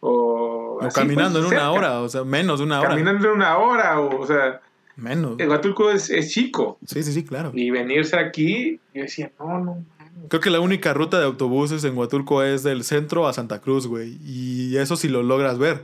[0.00, 2.90] O, O caminando pues, en una hora, o sea, menos de una hora.
[2.90, 4.60] Caminando en una hora, o, o sea,
[4.96, 5.38] Menos.
[5.38, 6.78] el Huatulco es, es chico.
[6.86, 7.50] Sí, sí, sí, claro.
[7.54, 9.84] Y venirse aquí, yo decía, no, no,
[10.28, 13.86] Creo que la única ruta de autobuses en Huatulco es del centro a Santa Cruz,
[13.86, 14.18] güey.
[14.24, 15.82] Y eso sí lo logras ver.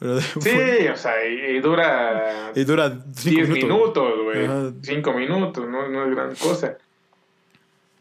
[0.00, 4.12] Pero Sí, o sea, y, y dura Y dura 10 cinco minutos.
[4.24, 4.44] güey.
[4.44, 4.72] Ajá.
[4.82, 6.76] 5 minutos, no, no es gran cosa.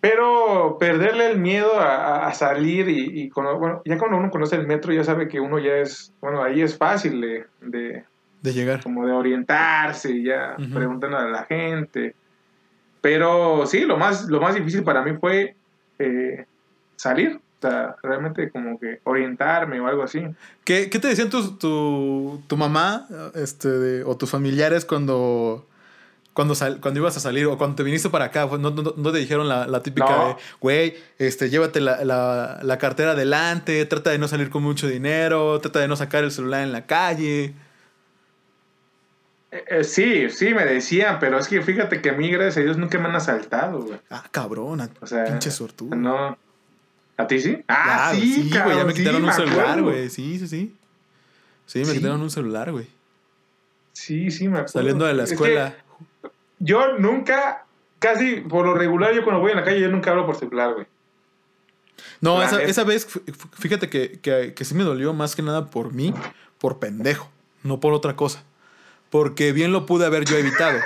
[0.02, 4.68] Pero perderle el miedo a, salir y, y cono- bueno, ya cuando uno conoce el
[4.68, 8.04] metro ya sabe que uno ya es, bueno, ahí es fácil de, de
[8.42, 8.84] De llegar.
[8.84, 10.74] como de orientarse y ya Ujú.
[10.74, 12.16] preguntando a la gente.
[13.04, 15.58] Pero sí, lo más, lo más difícil para mí fue
[16.00, 16.46] eh,
[16.96, 17.36] salir.
[17.36, 20.22] O sea, realmente como que orientarme o algo así.
[20.64, 25.68] ¿Qué, qué te decían tu, tu, tu mamá este, de- o tus familiares cuando,
[26.34, 28.46] cuando, sal- cuando ibas a salir o cuando te viniste para acá?
[28.58, 30.28] ¿No, no, no te dijeron la, la típica No.
[30.30, 34.88] de, güey, este, llévate la, la, la cartera adelante, trata de no salir con mucho
[34.88, 37.54] dinero, trata de no sacar el celular en la calle?
[39.56, 42.62] Eh, eh, sí, sí, me decían, pero es que fíjate que a mí, gracias a
[42.62, 44.00] Dios, nunca me han asaltado, güey.
[44.10, 45.96] Ah, cabrón, a- O sea, pinche suertudo.
[45.96, 46.36] No.
[47.18, 47.64] ¿A ti sí?
[47.68, 50.10] Ah, sí, güey, ya me sí, quitaron un celular, güey.
[50.10, 50.76] Sí, sí, sí.
[51.68, 51.94] Sí, me Sí.
[51.98, 52.88] quitaron un celular, güey.
[53.92, 54.72] Sí, sí, me acuerdo.
[54.74, 55.76] Saliendo de la Es que escuela.
[56.58, 57.66] yo nunca,
[58.00, 60.74] casi por lo regular, yo cuando voy en la calle, yo nunca hablo por celular,
[60.74, 60.88] güey.
[62.22, 63.08] No, esa, esa vez,
[63.60, 66.12] fíjate que, que, que sí me dolió más que nada por mí,
[66.58, 67.30] por pendejo,
[67.62, 68.44] no por otra cosa.
[69.14, 70.80] Porque bien lo pude haber yo evitado.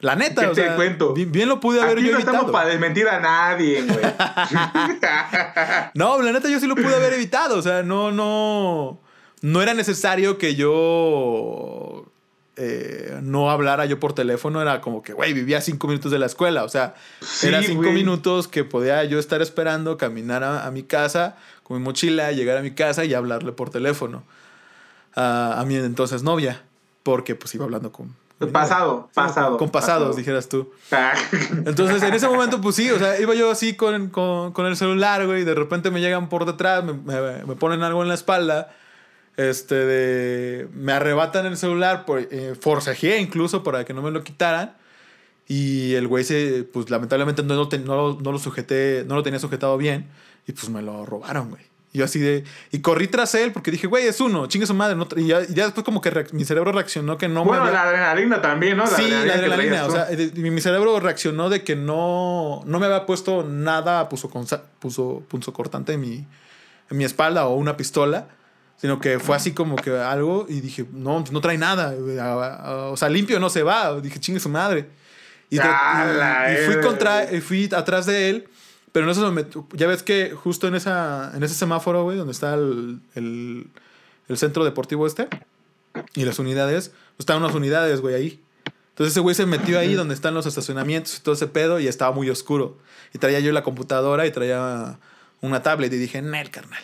[0.00, 1.14] La neta, ¿Qué o te sea, cuento?
[1.14, 2.52] Bien, bien lo pude haber Aquí yo no estamos evitado.
[2.52, 3.98] para desmentir a nadie, güey.
[5.94, 7.56] No, la neta yo sí lo pude haber evitado.
[7.58, 9.00] O sea, no, no.
[9.40, 12.04] No era necesario que yo
[12.56, 14.60] eh, no hablara yo por teléfono.
[14.60, 16.64] Era como que, güey, vivía cinco minutos de la escuela.
[16.64, 20.82] O sea, Sí, era cinco minutos que podía yo estar esperando, caminar a, a mi
[20.82, 24.22] casa con mi mochila, llegar a mi casa y hablarle por teléfono
[25.14, 26.62] a, a mi entonces novia.
[27.06, 28.12] Porque pues iba hablando con.
[28.52, 30.16] Pasado, pasado, Con pasados, pasado.
[30.18, 30.70] dijeras tú.
[30.90, 31.12] Ah,
[31.64, 34.76] Entonces, en ese momento, pues sí, o sea, iba yo así con, con, con el
[34.76, 38.08] celular, güey, y de repente me llegan por detrás, me, me- me ponen algo en
[38.08, 38.74] la espalda,
[39.36, 44.24] este, de, me arrebatan el celular, por, eh, forcejeé incluso para que no me lo
[44.24, 44.76] quitaran,
[45.48, 49.38] y el güey se, pues lamentablemente no no, lo- no lo sujeté, no lo tenía
[49.38, 50.08] sujetado bien,
[50.46, 51.62] y pues me lo robaron, güey.
[51.96, 54.74] Y yo así de, y corrí tras él porque dije, güey, es uno, chingue su
[54.74, 57.48] madre, no y, ya, y ya después como que mi cerebro reaccionó que no me
[57.52, 58.86] bueno, había- la adrenalina también, ¿no?
[58.86, 59.86] Sí, la adrenalina.
[59.86, 64.10] O sea, de- mi mi cerebro reaccionó de que no, no me había puesto nada
[64.10, 64.28] puso,
[64.78, 66.26] puso, punzo cortante en mi,
[66.90, 68.26] en mi espalda o una pistola,
[68.76, 71.94] sino que fue así como que algo y dije, no, no trae nada.
[72.20, 73.98] a- O sea, limpio no se va.
[74.02, 74.90] Dije, chingue su madre.
[75.48, 75.64] Y, fui,
[76.74, 76.80] verga.
[76.82, 78.48] contra, fui atrás de él.
[78.96, 82.54] Pero me met- ya ves que justo en, esa, en ese semáforo, güey, donde está
[82.54, 83.66] el, el,
[84.26, 85.28] el centro deportivo este
[86.14, 88.40] y las unidades, estaban unas unidades, güey, ahí.
[88.88, 91.88] Entonces ese güey se metió ahí donde están los estacionamientos y todo ese pedo y
[91.88, 92.78] estaba muy oscuro.
[93.12, 94.98] Y traía yo la computadora y traía
[95.42, 96.82] una tablet y dije, Nel, carnal,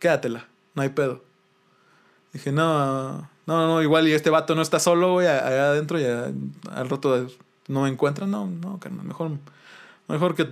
[0.00, 1.22] quédatela, no hay pedo.
[2.32, 6.04] Dije, no, no, no, igual y este vato no está solo, güey, allá adentro y
[6.04, 7.28] al rato
[7.68, 8.28] no me encuentran.
[8.28, 9.30] No, no, carnal, mejor,
[10.08, 10.48] mejor que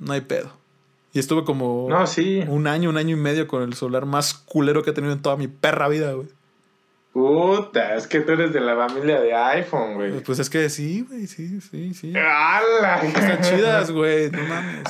[0.00, 0.50] no hay pedo.
[1.12, 2.44] Y estuve como No, sí.
[2.48, 5.22] un año, un año y medio con el celular más culero que he tenido en
[5.22, 6.28] toda mi perra vida, güey.
[7.12, 10.20] Puta, es que tú eres de la familia de iPhone, güey.
[10.20, 12.12] Pues es que sí, güey, sí, sí, sí.
[12.14, 13.00] ¡Hala!
[13.02, 14.84] Están chidas, güey, no mames.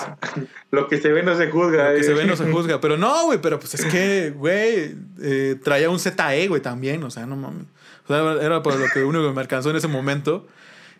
[0.70, 1.88] Lo que se ve no se juzga.
[1.88, 2.04] Lo que eh.
[2.04, 2.78] se ve no se juzga.
[2.78, 7.10] Pero no, güey, pero pues es que, güey, eh, traía un ZE, güey, también, o
[7.10, 7.64] sea, no mames.
[8.06, 10.46] O sea, era por lo que único que me alcanzó en ese momento.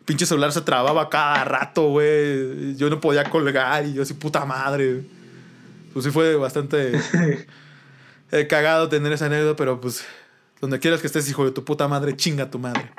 [0.04, 2.74] Pinche celular se trababa cada rato, güey.
[2.76, 5.04] Yo no podía colgar y yo así, puta madre.
[5.92, 6.92] Pues sí fue bastante
[8.32, 10.04] eh, cagado tener esa anécdota, pero pues
[10.60, 12.90] donde quieras que estés, hijo de tu puta madre, chinga tu madre.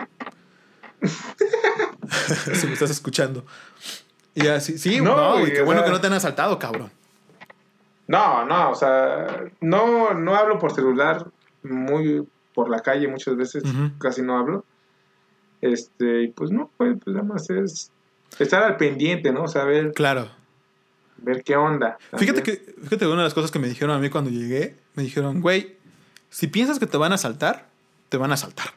[2.53, 3.45] si me estás escuchando.
[4.33, 6.91] Y así, sí, No, no, güey, qué bueno sea- que no te han asaltado, cabrón.
[8.07, 11.25] No, no, o sea, no, no hablo por celular
[11.63, 13.63] muy por la calle muchas veces,
[13.99, 14.65] casi no hablo.
[15.61, 17.91] Este, y pues no, pues, pues nada más es
[18.39, 19.45] estar al pendiente, ¿no?
[19.65, 20.29] Ver, Claro.
[21.17, 21.97] ver qué onda.
[22.17, 22.43] Fíjate también.
[22.65, 25.03] que, fíjate que una de las cosas que me dijeron a mí cuando llegué, me
[25.03, 25.75] dijeron, güey,
[26.29, 27.67] si piensas que te van a asaltar,
[28.09, 28.67] te van a asaltar.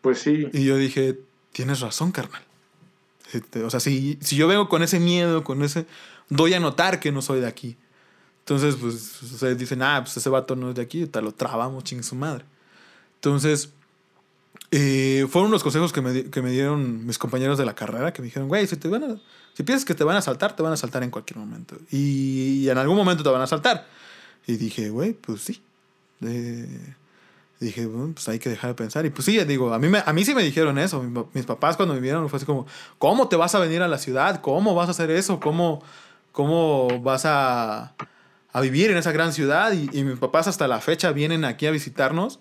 [0.00, 1.18] Pues sí, Y yo dije,
[1.52, 2.42] tienes razón, carnal.
[3.28, 5.86] Si te- O sea, si, si yo vengo con ese miedo, con ese,
[6.28, 7.76] doy a notar que no soy de aquí.
[8.40, 11.84] Entonces, pues, sea, dicen, ah, pues ese vato no es de aquí, te lo trabamos,
[11.84, 12.44] ching su madre.
[13.16, 13.72] Entonces,
[14.70, 18.20] eh, fueron los consejos que me, que me dieron mis compañeros de la carrera, que
[18.20, 19.20] me dijeron, güey, si, te van
[19.54, 21.76] si piensas que te van a asaltar, te van a asaltar en cualquier momento.
[21.90, 23.86] Y, en algún momento te van a asaltar.
[24.46, 25.62] Y dije, güey, pues sí.
[26.22, 26.94] Eh,
[27.60, 29.06] dije, bueno, pues hay que dejar de pensar.
[29.06, 31.02] Y pues sí, digo, a mí, me- a mí sí me dijeron eso.
[31.32, 32.66] Mis papás cuando me vieron fue así como,
[32.98, 34.40] ¿cómo te vas a venir a la ciudad?
[34.42, 35.40] ¿Cómo vas a hacer eso?
[35.40, 35.82] ¿Cómo,
[36.32, 37.94] cómo vas a,
[38.52, 39.72] a vivir en esa gran ciudad?
[39.72, 42.38] Y, y mis papás hasta la fecha vienen aquí a visitarnos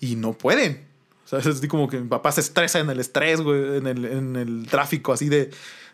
[0.00, 0.91] y no pueden.
[1.38, 4.36] Es así como que mi papá se estresa en el estrés, güey, en el, en
[4.36, 5.50] el tráfico, así de,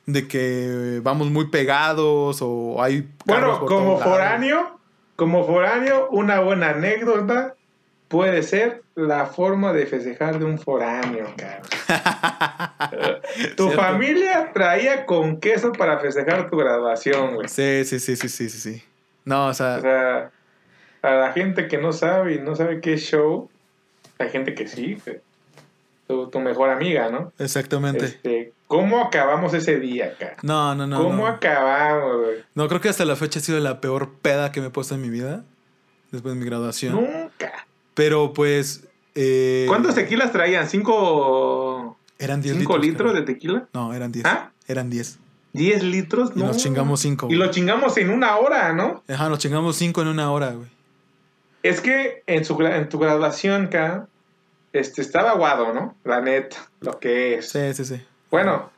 [0.07, 3.09] de que vamos muy pegados o hay...
[3.24, 4.79] Bueno, por como foráneo,
[5.16, 7.55] como foráneo, una buena anécdota
[8.09, 11.62] puede ser la forma de festejar de un foráneo, cabrón.
[13.57, 13.83] tu Cierto.
[13.83, 17.48] familia traía con queso para festejar tu graduación, güey.
[17.48, 18.83] Sí, sí, sí, sí, sí, sí, sí.
[19.24, 20.31] No, o sea, O sea,
[21.03, 23.51] a la gente que no sabe y no sabe qué es show,
[24.18, 25.20] hay gente que sí, güey.
[26.09, 27.33] Tu, tu mejor amiga, ¿no?
[27.38, 28.07] exactamente.
[28.07, 30.37] Este, ¿Cómo acabamos ese día, cara?
[30.42, 31.03] No, no, no.
[31.03, 31.27] ¿Cómo no.
[31.27, 32.37] acabamos, güey?
[32.55, 34.94] No, creo que hasta la fecha ha sido la peor peda que me he puesto
[34.94, 35.44] en mi vida.
[36.11, 36.94] Después de mi graduación.
[36.94, 37.66] Nunca.
[37.94, 38.85] Pero pues.
[39.14, 40.66] eh, ¿Cuántos tequilas traían?
[40.68, 43.12] ¿Cinco, Eran 10 cinco litros.
[43.12, 43.68] litros de tequila?
[43.75, 44.25] No, eran 10.
[44.27, 44.51] ¿Ah?
[44.66, 45.18] Eran 10.
[45.53, 46.33] ¿Diez litros?
[46.35, 46.47] Y No.
[46.47, 47.29] nos chingamos 5.
[47.31, 49.03] Y lo chingamos en una hora, ¿no?
[49.09, 50.68] Ajá, nos chingamos 5 en una hora, güey.
[51.62, 54.07] Es que en, su, en tu graduación, acá,
[54.72, 55.94] este, estaba aguado, ¿no?
[56.04, 57.50] La neta, lo que es.
[57.50, 58.02] Sí, sí, sí.
[58.31, 58.70] Bueno,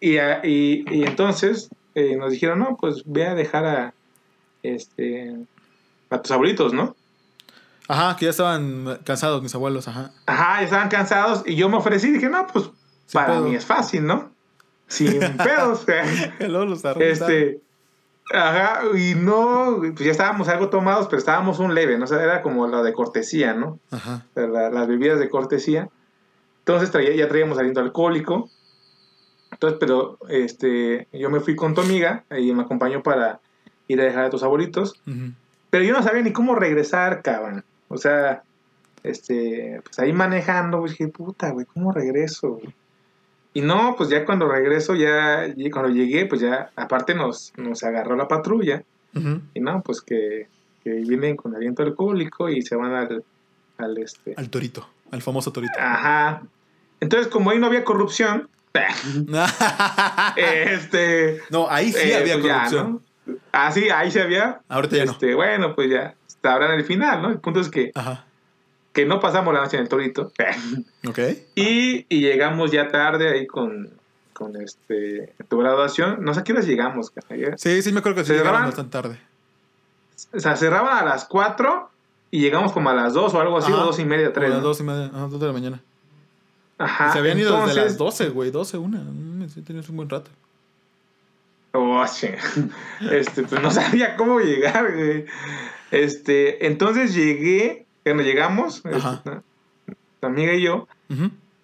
[0.00, 3.94] y, y, y entonces eh, nos dijeron, no, pues ve a dejar a,
[4.62, 5.34] este,
[6.10, 6.94] a tus abuelitos, ¿no?
[7.88, 10.10] Ajá, que ya estaban cansados mis abuelos, ajá.
[10.26, 12.66] Ajá, estaban cansados y yo me ofrecí y dije, no, pues
[13.06, 13.42] Sin para pedo.
[13.42, 14.30] mí es fácil, ¿no?
[14.88, 15.86] Sin pedos.
[16.40, 17.60] Luego los este,
[18.32, 22.04] ajá, y no, pues ya estábamos algo tomados, pero estábamos un leve, ¿no?
[22.04, 23.78] O sea, era como la de cortesía, ¿no?
[23.90, 24.24] Ajá.
[24.30, 25.88] O sea, la- las bebidas de cortesía.
[26.60, 28.50] Entonces traía, ya traíamos aliento alcohólico.
[29.52, 33.40] Entonces, pero este, yo me fui con tu amiga y me acompañó para
[33.88, 35.00] ir a dejar a tus abuelitos.
[35.70, 37.64] Pero yo no sabía ni cómo regresar, cabrón.
[37.88, 38.42] O sea,
[39.04, 42.54] este, pues ahí manejando, pues dije, puta, güey, ¿cómo regreso?
[42.54, 42.74] güey?
[43.56, 48.14] Y no, pues ya cuando regreso, ya, cuando llegué, pues ya, aparte nos, nos agarró
[48.14, 48.82] la patrulla.
[49.14, 49.40] Ujú.
[49.54, 50.46] Y no, pues que,
[50.84, 53.24] que vienen con aliento alcohólico y se van al,
[53.78, 54.34] al este.
[54.36, 54.86] Al torito.
[55.10, 55.72] Al famoso torito.
[55.78, 56.42] Ajá.
[57.00, 58.50] Entonces, como ahí no había corrupción,
[60.36, 61.40] este.
[61.48, 63.02] no, ahí sí eh, había pues ya, corrupción.
[63.24, 63.36] ¿no?
[63.52, 64.60] Ah, sí, ahí se había.
[64.68, 65.12] Ahorita ya no.
[65.12, 67.30] este, Bueno, pues ya sabrán el final, ¿no?
[67.30, 68.25] El punto es que, Ajá.
[68.96, 70.32] Que no pasamos la noche en el torito.
[71.08, 71.18] Ok.
[71.54, 73.90] y, y llegamos ya tarde ahí con,
[74.32, 76.24] con este, tu graduación.
[76.24, 77.56] No sé a qué horas llegamos, cara.
[77.58, 78.68] Sí, sí, me acuerdo que sí ¿Se llegaron graban?
[78.70, 79.20] bastante tarde.
[80.34, 81.90] O sea, cerraban a las 4
[82.30, 83.82] y llegamos como a las 2 o algo así, Ajá.
[83.82, 84.50] o 2 y media, Como 3.
[84.50, 85.80] a las dos y media, ajá, dos de la mañana.
[86.78, 87.12] Ajá.
[87.12, 88.98] se habían ido desde entonces- las 12, güey, 12, una.
[88.98, 90.30] Mm, Sí, tenías un buen rato.
[91.72, 92.04] Oh.
[93.10, 95.26] Este, pues no sabía cómo llegar, güey.
[95.90, 99.40] Este, entonces llegué, cuando llegamos, este,
[100.20, 100.86] tu amiga y yo,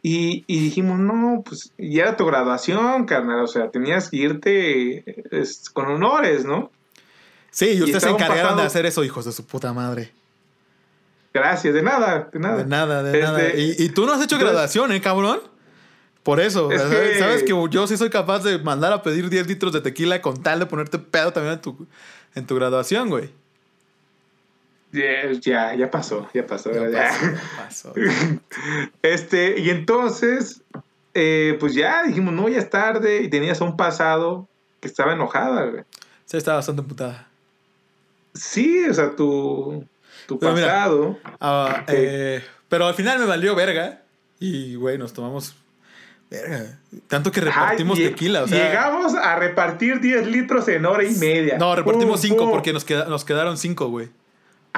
[0.03, 5.05] y, y dijimos, no, pues ya era tu graduación, carnal, o sea, tenías que irte
[5.31, 6.71] es, con honores, ¿no?
[7.51, 10.11] Sí, y ustedes se encargaron de hacer eso, hijos de su puta madre.
[11.35, 12.57] Gracias, de nada, de nada.
[12.59, 13.55] De nada, de Este, nada.
[13.55, 15.41] Y, y tú no has hecho entonces- graduación, ¿eh, cabrón?
[16.23, 16.71] Por eso.
[16.71, 17.13] Es ¿sabes?
[17.13, 20.21] que- Sabes que yo sí soy capaz de mandar a pedir 10 litros de tequila
[20.23, 21.87] con tal de ponerte pedo también en tu,
[22.35, 23.31] en tu graduación, güey.
[24.93, 26.71] Ya, ya, ya pasó, ya pasó.
[26.73, 27.41] Ya ya.
[27.57, 27.93] pasó.
[29.03, 30.63] Este, y entonces,
[31.15, 34.49] eh, pues ya dijimos, no, ya es tarde, y tenías un pasado
[34.81, 35.85] que estaba enojada, güey.
[36.27, 37.29] Sí, estaba bastante emputada.
[38.35, 39.85] Sí, o sea, tu,
[40.27, 41.19] tu Pero mira, pasado.
[41.41, 44.03] Ah, eh, pero al final me valió verga.
[44.41, 45.55] Y, güey, nos tomamos.
[46.31, 46.79] Verga.
[47.09, 48.43] Tanto que repartimos lle- tequila.
[48.45, 51.59] O sea, llegamos a repartir 10 litros en hora y media.
[51.59, 52.51] No, repartimos Pum, 5 pum.
[52.51, 54.09] porque nos, queda- nos quedaron 5, güey.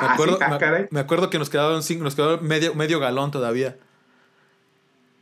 [0.01, 2.99] Me Ah, acuerdo, sí, ah, me- acuerdo que nos quedaron cinco, nos quedó medio, medio
[3.01, 3.77] galón todavía.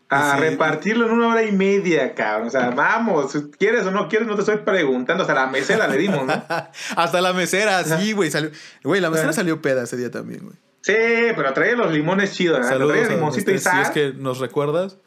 [0.09, 0.41] A Sí.
[0.41, 2.49] repartirlo en una hora y media, cabrón.
[2.49, 4.29] O sea, vamos, ¿quieres o no quieres?
[4.29, 5.23] No te estoy preguntando.
[5.23, 6.33] O sea, la mesera le dimos, ¿no?
[6.97, 8.31] Hasta la mesera, sí, güey.
[8.31, 8.51] Salió,
[8.85, 10.57] güey, la mesera salió peda ese día también, güey.
[10.83, 10.93] Sí,
[11.37, 12.71] pero traía los limones chidos, ¿verdad?
[12.73, 13.83] Saludos limoncito y ustedes, si sal.
[13.83, 14.99] es que nos recuerdas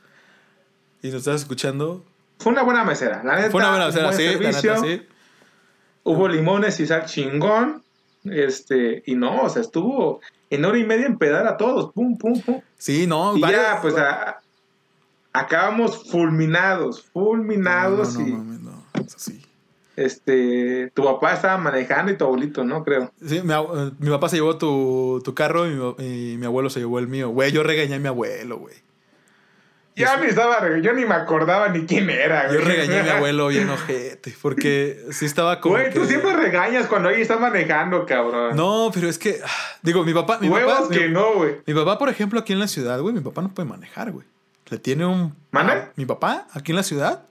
[1.03, 2.03] y nos estás escuchando.
[2.39, 3.21] Fue una buena mesera.
[3.23, 4.73] La neta, Fue una buena un mesera, buen sí, la servicio.
[4.75, 5.07] neta, sí.
[6.03, 7.83] Hubo limones y sal chingón.
[8.31, 11.91] Este, y no, o sea, estuvo en hora y media en pedar a todos.
[11.93, 12.61] Pum, pum, pum.
[12.77, 14.39] Sí, no, Y varios- ya, pues a-
[15.33, 19.41] acabamos fulminados, fulminados No, no, y no, mames, no, eso sí.
[19.95, 22.83] este, tu papá estaba manejando y tu abuelito, ¿no?
[22.83, 23.11] Creo.
[23.25, 26.69] Sí, mi, eh, mi papá se llevó tu, tu carro y mi, y mi abuelo
[26.69, 27.29] se llevó el mío.
[27.29, 28.75] Güey, yo regañé a mi abuelo, güey.
[29.95, 32.65] Ya ni estaba, re- yo ni me acordaba ni quién era, Yo güey.
[32.65, 37.07] regañé a mi abuelo bien ojete, porque sí estaba como Güey, tú siempre regañas cuando
[37.09, 38.55] alguien está manejando, cabrón.
[38.57, 39.39] No, pero es que...
[39.43, 39.49] ah,
[39.81, 40.37] Digo, mi papá...
[40.41, 41.55] Mi Huevos papá, que mi, no, güey.
[41.65, 44.25] mi papá, por ejemplo, aquí en la ciudad, güey, mi papá no puede manejar, güey.
[44.67, 45.33] Le tiene un...
[45.51, 45.73] ¿Mande?
[45.73, 47.23] Ah, mi papá, aquí en la ciudad,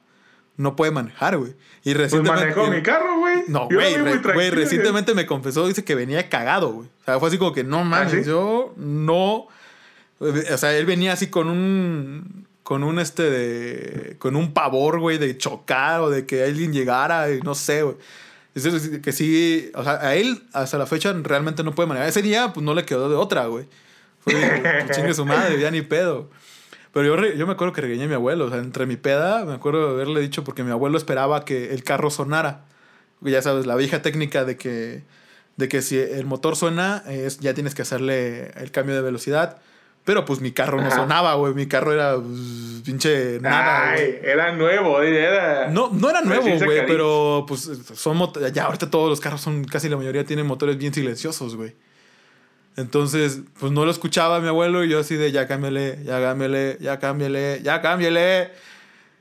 [0.56, 1.50] no puede manejar, güey.
[1.82, 2.46] Y Pues recientemente...
[2.54, 3.42] manejó mi carro, güey.
[3.48, 6.88] No, Yo güey, güey, recientemente me confesó, dice que venía cagado, güey.
[7.02, 8.24] O sea, fue así como que, no mames, ¿Ah, sí?
[8.26, 9.48] yo no...
[10.20, 12.43] O sea, él venía así con un...
[12.64, 14.16] Con un este de...
[14.18, 17.96] Con un pavor, güey, de chocar o de que alguien llegara y no sé, güey.
[18.54, 22.08] Dice que sí, o sea, a él hasta la fecha realmente no puede manejar.
[22.08, 23.66] Ese día, pues no le quedó de otra, güey.
[24.20, 26.30] Fue de, chingue su madre, ya ni pedo.
[26.92, 29.44] Pero yo, yo me acuerdo que regañé a mi abuelo, o sea, entre mi peda,
[29.44, 32.64] me acuerdo de haberle dicho porque mi abuelo esperaba que el carro sonara.
[33.20, 35.02] Ya sabes, la vieja técnica de que,
[35.56, 39.58] de que si el motor suena, es, ya tienes que hacerle el cambio de velocidad.
[40.04, 40.96] Pero pues mi carro no Ajá.
[40.96, 41.54] sonaba, güey.
[41.54, 43.92] Mi carro era pues, pinche nada.
[43.92, 45.68] Ay, era nuevo, era.
[45.70, 49.64] No, no era nuevo, güey, pero pues son mot- ya ahorita todos los carros son
[49.64, 51.74] casi la mayoría tienen motores bien silenciosos, güey.
[52.76, 56.76] Entonces, pues no lo escuchaba mi abuelo y yo así de ya cámbiale, ya cámbiale,
[56.80, 58.50] ya cámbiale, ya cámbiale.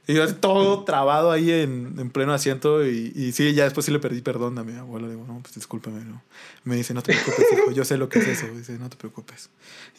[0.05, 3.91] Y yo todo trabado ahí en, en pleno asiento y, y sí, ya después sí
[3.91, 5.09] le perdí perdón a mi abuelo.
[5.09, 6.21] Digo, no, pues discúlpame, ¿no?
[6.65, 8.47] Me dice, no te preocupes, hijo, yo sé lo que es eso.
[8.53, 9.49] Dice, no te preocupes.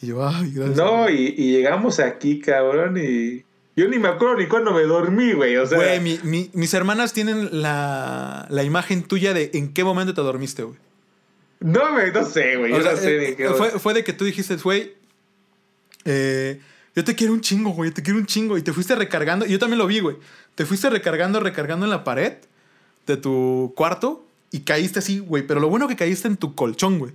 [0.01, 0.77] Y yo, ay, gracias.
[0.77, 3.43] No, y, y llegamos aquí, cabrón, y.
[3.77, 5.57] Yo ni me acuerdo ni cuando me dormí, güey.
[5.57, 9.83] O sea, Güey, mi- mi- mis hermanas tienen la, la imagen tuya de en qué
[9.83, 10.77] momento te dormiste, güey.
[11.59, 12.71] no, güey, no sé, güey.
[12.71, 13.49] Yo sea, no sé eh, ni qué.
[13.49, 14.93] fue, fue de que tú dijiste, güey,
[16.05, 16.61] eh,
[16.95, 18.57] yo te quiero un chingo, güey, te quiero un chingo.
[18.57, 20.17] Y te fuiste recargando, y yo también lo vi, güey.
[20.55, 22.33] Te fuiste recargando, recargando en la pared
[23.05, 25.45] de tu cuarto y caíste así, güey.
[25.45, 27.11] Pero lo bueno que caíste en tu colchón, güey.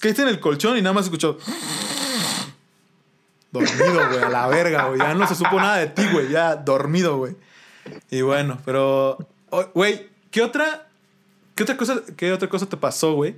[0.00, 1.36] Caíste en el colchón y nada más escuchó.
[3.52, 4.98] Dormido, güey, a la verga, güey.
[4.98, 6.30] Ya no se supo nada de ti, güey.
[6.30, 7.34] Ya dormido, güey.
[8.10, 9.18] Y bueno, pero.
[9.50, 10.86] oh, Güey, ¿qué otra.
[11.54, 13.34] ¿Qué otra cosa, qué otra cosa te pasó, güey?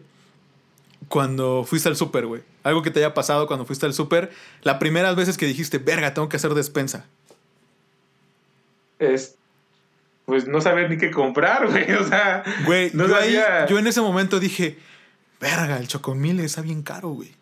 [1.13, 2.41] Cuando fuiste al súper, güey.
[2.63, 4.33] Algo que te haya pasado cuando fuiste al súper.
[4.63, 7.05] La primeras veces que dijiste, verga, tengo que hacer despensa.
[8.99, 9.35] Es.
[10.25, 11.93] Pues no saber ni qué comprar, güey.
[11.93, 12.43] O sea.
[12.65, 14.79] Güey, no yo, ahí- sabía- yo en ese momento dije,
[15.39, 17.35] verga, el chocomil está bien caro, güey.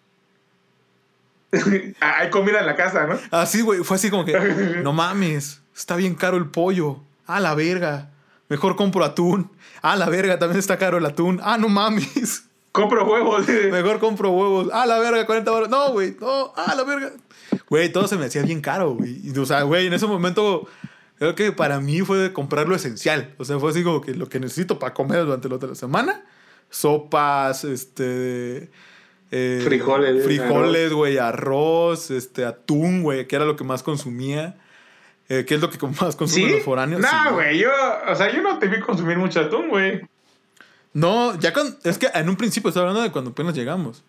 [2.01, 3.19] Ah, Hay comida en la casa, ¿no?
[3.31, 4.33] Así, güey, fue así como que,
[4.83, 7.01] no mames, está bien caro el pollo.
[7.25, 8.11] Ah, la verga.
[8.49, 9.49] Mejor compro atún.
[9.81, 11.41] Ah, la verga, también está caro el atún.
[11.45, 12.47] Ah, no mames.
[12.73, 13.49] Compro huevos.
[13.49, 14.69] Mejor compro huevos.
[14.73, 15.69] Ah, la verga, 40 baros.
[15.69, 16.17] No, güey.
[16.21, 17.11] No, ah, la verga.
[17.69, 19.21] Güey, todo se me hacía bien caro, güey.
[19.25, 20.69] Y, O sea, güey, en ese momento,
[21.19, 23.35] creo que para mí fue de comprar lo esencial.
[23.39, 26.25] O sea, fue así como que lo que necesito para comer durante la otra semana.
[26.69, 28.71] Sopas, este...
[29.33, 34.57] eh, Frijoles, Frijoles, güey, arroz, este, atún, güey, que era lo que más consumía.
[35.29, 36.55] Eh, ¿Qué es lo que más consumen ¿Sí?
[36.55, 37.01] los foráneos?
[37.01, 37.59] No, güey.
[37.59, 37.71] Yo.
[38.09, 40.03] O sea, yo no te vi consumir mucho atún, güey.
[40.93, 44.03] No, ya con, es que en un principio estoy hablando de cuando apenas llegamos.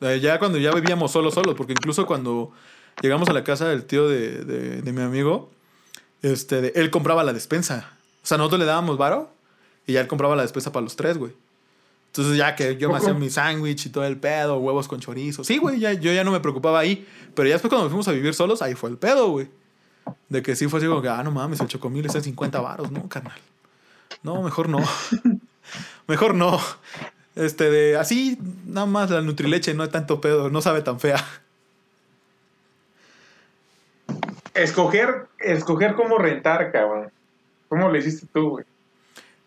[0.00, 2.52] Eh, ya cuando ya vivíamos solos, solos, porque incluso cuando
[3.00, 5.50] llegamos a la casa del tío de, de- de mi amigo,
[6.22, 7.92] este, de- él compraba la despensa.
[8.22, 9.30] O sea, nosotros le dábamos varo
[9.86, 11.32] y ya él compraba la despensa para los tres, güey.
[12.06, 15.42] Entonces ya que yo me hacía mi sándwich y todo el pedo, huevos con chorizo.
[15.44, 17.06] Sí, güey, ya, yo ya no me preocupaba ahí.
[17.34, 19.48] Pero ya después cuando fuimos a vivir solos, ahí fue el pedo, güey.
[20.28, 22.60] De que sí fue así como que, ah, no mames, el chocomil está en 50
[22.60, 23.38] varos, ¿no, carnal?
[24.22, 24.78] No, mejor no.
[26.06, 26.60] mejor no.
[27.36, 31.24] Este, de así, nada más la Nutrileche no hay tanto pedo, no sabe tan fea.
[34.54, 37.10] Escoger, escoger cómo rentar, cabrón.
[37.68, 38.64] ¿Cómo le hiciste tú, güey?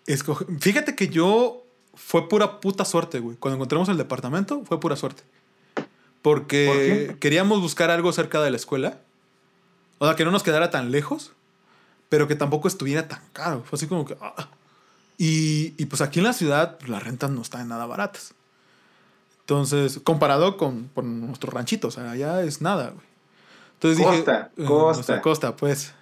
[0.06, 1.64] Escoge- Fíjate que yo
[1.96, 3.38] fue pura puta suerte, güey.
[3.38, 5.24] Cuando encontramos el departamento, fue pura suerte.
[6.22, 9.00] Porque queríamos buscar algo cerca de la escuela.
[10.00, 11.32] O sea, que no nos quedara tan lejos,
[12.10, 13.64] pero que tampoco estuviera tan caro.
[13.64, 14.18] Fue así como que.
[14.20, 14.50] ah.
[15.18, 18.34] Y, y pues aquí en la ciudad, pues, las rentas no están nada baratas.
[19.42, 23.08] Entonces, comparado con, con nuestro ranchito, o sea, allá es nada, güey.
[23.76, 24.64] Entonces Costa, dije.
[24.64, 24.94] eh, costa.
[24.94, 25.94] nuestra costa, pues.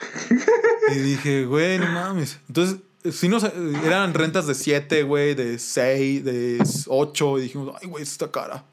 [0.96, 2.40] y dije, güey, no mames.
[2.48, 2.80] Entonces,
[3.12, 7.38] sí nos, eran rentas de 7, güey, de 6, de 8.
[7.38, 8.64] Y dijimos, ay, güey, está cara.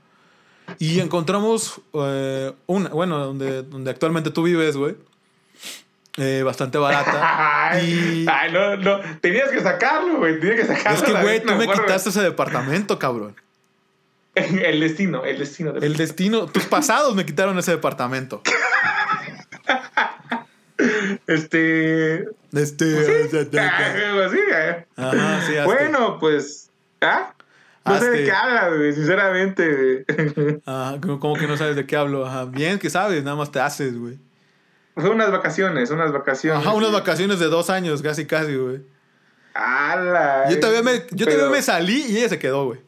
[0.78, 4.96] Y encontramos eh, una, bueno, donde, donde actualmente tú vives, güey.
[6.18, 7.70] Eh, bastante barata.
[7.70, 9.00] Ay, y ay, no, no.
[9.20, 10.38] Tenías que sacarlo, güey.
[10.40, 10.98] Tenías que sacarlo.
[10.98, 11.82] es que, güey, tú me acuerdo.
[11.84, 13.34] quitaste ese departamento, cabrón.
[14.34, 15.72] El destino, el destino.
[15.72, 18.40] de- El destino, tus pasados me quitaron ese departamento.
[21.26, 22.24] Este.
[22.52, 23.28] Este.
[23.58, 24.86] Ah, así, eh.
[24.96, 25.52] Ajá, sí.
[25.64, 26.70] Bueno, pues.
[27.00, 27.34] ¿Ah?
[27.84, 30.04] No sé de qué hablas, güey, sinceramente.
[30.34, 30.62] güey.
[30.64, 32.26] Ajá, como que no sabes de qué hablo.
[32.26, 34.18] Ajá, bien que sabes, nada más te haces, güey.
[34.94, 36.64] Fue unas vacaciones, unas vacaciones.
[36.66, 38.80] Ajá, unas vacaciones de dos años, casi, casi, güey.
[39.54, 40.48] ¡Hala!
[40.50, 42.80] Yo todavía me, yo todavía me salí y ella se quedó, güey.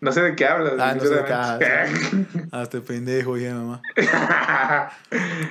[0.00, 0.74] No sé de qué hablas.
[0.78, 2.48] Ah, no sé de qué sinceramente.
[2.52, 3.80] Ah, este pendejo, ya, mamá.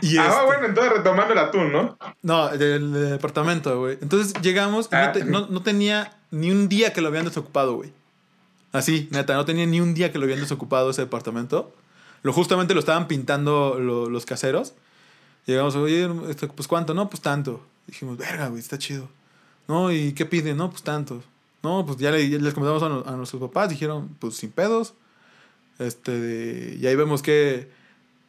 [0.01, 1.97] Y ah, este- bueno, entonces retomando el atún, ¿no?
[2.21, 3.97] No, del, del departamento, güey.
[4.01, 5.11] Entonces llegamos y no, Ah.
[5.11, 7.91] te- no- no tenía ni un día que lo habían desocupado, güey.
[8.71, 11.73] Así, neta, no tenía ni un día que lo habían desocupado ese departamento.
[12.21, 14.73] Lo justamente lo estaban pintando lo- los caseros.
[15.45, 17.61] Llegamos, oye, este, pues cuánto, no, pues tanto.
[17.87, 19.09] Dijimos, verga, güey, está chido.
[19.67, 20.57] No, ¿y qué piden?
[20.57, 21.21] No, pues tanto.
[21.61, 24.93] No, pues ya, le- ya les comentamos a, a nuestros papás, dijeron, pues sin pedos.
[25.79, 27.69] Este, y ahí vemos qué,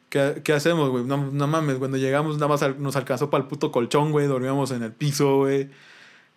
[0.09, 1.03] qué, qué hacemos, güey.
[1.03, 4.27] No, no mames, cuando llegamos nada más nos alcanzó para el puto colchón, güey.
[4.27, 5.69] Dormíamos en el piso, güey.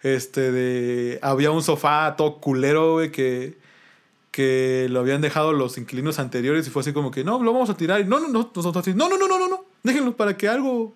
[0.02, 1.18] Este, de...
[1.22, 3.58] Había un sofá todo culero, güey, que,
[4.30, 7.70] que lo habían dejado los inquilinos anteriores y fue así como que, no, lo vamos
[7.70, 8.00] a tirar.
[8.00, 9.57] Y no, no, no, no, no, no, no, no, no.
[9.82, 10.94] Déjenlo para que algo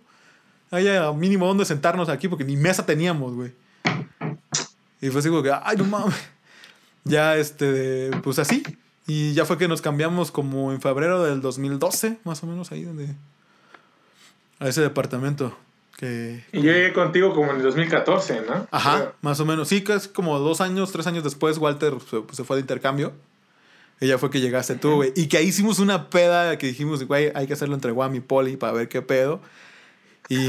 [0.70, 3.53] haya mínimo donde sentarnos aquí porque ni mesa teníamos, güey.
[5.01, 6.14] Y fue así como que, ay, no mames.
[7.05, 8.62] Ya, este, pues así.
[9.07, 12.85] Y ya fue que nos cambiamos como en febrero del 2012, más o menos ahí
[12.85, 13.09] donde...
[14.61, 15.57] A ese departamento.
[15.97, 16.45] Que...
[16.53, 18.68] Y yo llegué contigo como en el 2014, ¿no?
[18.70, 19.68] Ajá, más o menos.
[19.68, 22.61] Sí, que es como dos años, tres años después, Walter se, pues, se fue de
[22.61, 23.12] intercambio.
[24.03, 25.13] Ella fue que llegaste tú, güey.
[25.15, 28.21] Y que ahí hicimos una peda que dijimos, güey, hay que hacerlo entre Guam y
[28.21, 29.41] Poli para ver qué pedo.
[30.29, 30.49] Y,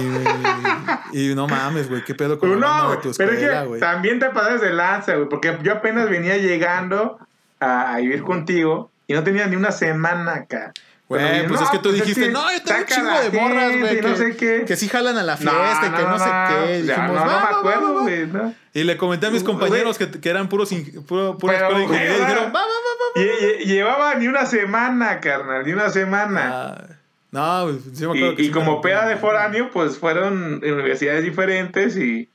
[1.14, 4.18] y no mames, güey, qué pedo con Pero la no, de pero es que también
[4.18, 7.20] te pasas de lanza, güey, porque yo apenas venía llegando
[7.60, 10.74] a, a vivir contigo y no tenía ni una semana acá.
[11.20, 13.40] Güey, pues no, es que tú pues dijiste, que no, yo tengo un chingo de
[13.40, 13.96] morras, güey.
[13.96, 14.64] Que, no sé qué.
[14.68, 16.82] que sí jalan a la fiesta que no, sé qué.
[16.84, 18.02] Dijimos, no, no "Va, me acuerdo, va, va".
[18.02, 18.54] güey, ¿no?
[18.74, 20.70] Y le comenté a mis compañeros que, que eran puros,
[21.08, 22.16] puro, pura escuela de ingeniería.
[22.18, 23.22] Y dijeron, va, va, va, va.
[23.22, 26.50] Lle- lle- Llevaba ni una semana, carnal, ni una semana.
[26.54, 26.86] Ah,
[27.32, 30.74] no, güey, sí me acuerdo y que y como peda de foráneo, pues fueron en
[30.74, 32.30] universidades diferentes y,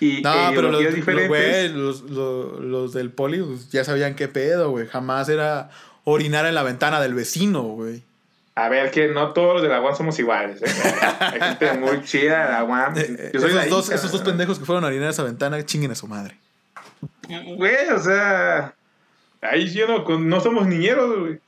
[0.00, 4.86] y No, pero los, los, los, los del poli pues, ya sabían qué pedo, güey.
[4.86, 5.70] Jamás era
[6.04, 8.02] orinar en la ventana del vecino, güey.
[8.56, 10.62] A ver, que no todos los de la UAM somos iguales.
[10.62, 10.66] ¿eh?
[11.18, 12.94] Hay gente muy chida de la UAM.
[12.96, 15.64] Eh, Yo soy esos, dos, esos dos pendejos que fueron a orinar a esa ventana,
[15.66, 16.36] chinguen a su madre.
[17.56, 18.74] Güey, o sea.
[19.42, 21.40] Ahí sí no, no somos niñeros, güey.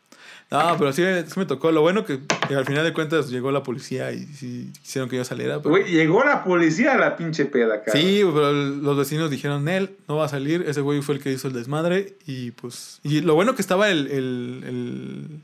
[0.49, 1.73] No, pero sí, sí me tocó.
[1.73, 5.17] Lo bueno que, que al final de cuentas llegó la policía y sí quisieron que
[5.17, 5.59] yo saliera.
[5.59, 7.99] pero- Güey, llegó la policía a la pinche peda, cara.
[7.99, 10.65] Sí, pero los vecinos dijeron, Nel, no va a salir.
[10.69, 12.17] Ese güey fue el que hizo el desmadre.
[12.27, 13.01] Y pues.
[13.03, 15.41] Y lo bueno que estaba el, el, el,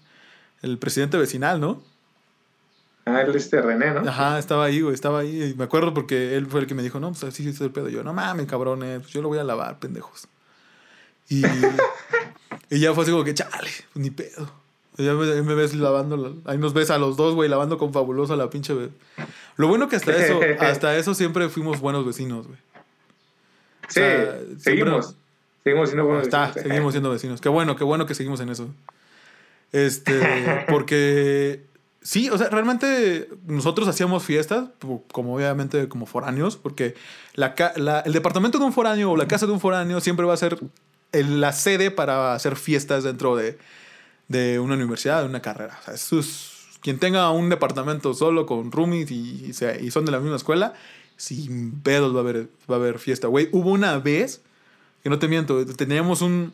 [0.62, 1.82] el presidente vecinal, ¿no?
[3.04, 4.08] Ah, el este René, ¿no?
[4.08, 5.42] Ajá, estaba ahí, güey, estaba ahí.
[5.50, 7.72] Y me acuerdo porque él fue el que me dijo, no, pues así es el
[7.72, 7.88] pedo.
[7.88, 10.28] Yo, no mames, cabrones, pues yo lo voy a lavar, pendejos.
[11.28, 11.42] Y,
[12.70, 13.50] y ya fue así como que, chale,
[13.92, 14.61] pues ni pedo.
[14.98, 17.92] Ya me, me ves lavando, la- ahí nos ves a los dos, güey, lavando con
[17.92, 18.74] fabuloso la pinche.
[19.56, 22.58] Lo bueno que hasta eso, hasta eso siempre fuimos buenos vecinos, güey.
[23.88, 25.06] Sí, sea, seguimos.
[25.06, 25.22] siempre-
[25.64, 26.68] Seguimos siendo buenos Está, vecinos.
[26.68, 27.40] seguimos siendo vecinos.
[27.40, 28.68] Qué bueno, qué bueno que seguimos en eso.
[29.70, 30.20] Este,
[30.68, 31.62] porque
[32.02, 34.64] sí, o sea, realmente nosotros hacíamos fiestas,
[35.12, 36.94] como obviamente como foráneos, porque
[37.34, 40.34] la, la- el departamento de un foráneo o la casa de un foráneo siempre va
[40.34, 40.58] a ser
[41.12, 43.56] el- la sede para hacer fiestas dentro de,
[44.32, 45.78] de una universidad, de una carrera.
[45.80, 46.48] O sea, eso es-
[46.80, 49.52] quien tenga un departamento solo con roomies y,
[49.90, 50.74] son de la misma escuela,
[51.16, 53.28] sin pedos va a haber, va a haber fiesta.
[53.28, 54.40] Güey, hubo una vez,
[55.04, 56.52] que no te miento, teníamos un,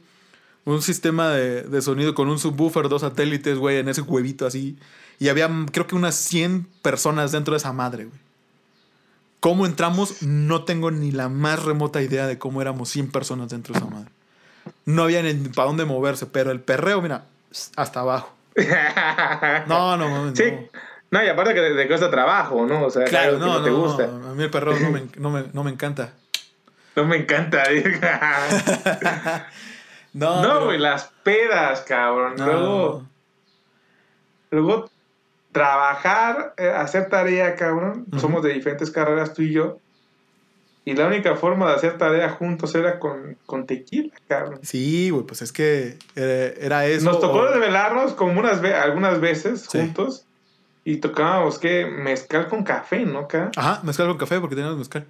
[0.66, 4.76] un sistema de, de sonido con un subwoofer, dos satélites, güey, en ese huevito así.
[5.18, 8.18] Y había, creo que unas 100 personas dentro de esa madre, güey.
[9.41, 10.22] ¿Cómo entramos?
[10.22, 13.89] No tengo ni la más remota idea de cómo éramos 100 personas dentro de esa
[13.89, 14.11] madre.
[14.85, 17.24] No había ni para dónde moverse, pero el perreo, mira,
[17.76, 18.34] hasta abajo.
[19.66, 20.51] No, no, mames, Sí.
[20.51, 20.68] no.
[21.11, 22.84] No, y aparte que te, te cuesta trabajo, ¿no?
[22.84, 24.05] O sea, Claro, no, no, te no, gusta.
[24.05, 26.11] A mí el perreo no me, no me, no me encanta.
[26.96, 27.62] No me encanta.
[30.14, 32.34] No, no, güey, las pedas, cabrón.
[32.36, 32.46] no.
[32.46, 33.07] Luego,
[34.51, 34.90] luego
[35.53, 38.07] trabajar, eh, hacer tarea, cabrón.
[38.11, 38.18] Ujú.
[38.20, 39.78] Somos de diferentes carreras, tú y yo.
[40.89, 44.61] Y la única forma de hacer tarea juntos era con, con tequila, cabrón.
[44.62, 47.05] Sí, güey, pues es que era, era eso.
[47.05, 49.78] Nos tocó o- desvelarnos como unas ve- algunas veces Sí.
[49.80, 50.24] juntos.
[50.84, 51.84] Y tocábamos, ¿qué?
[51.84, 53.51] Mezcal con café, ¿no, ca?
[53.57, 55.05] Ajá, mezcal con café porque teníamos mezcal.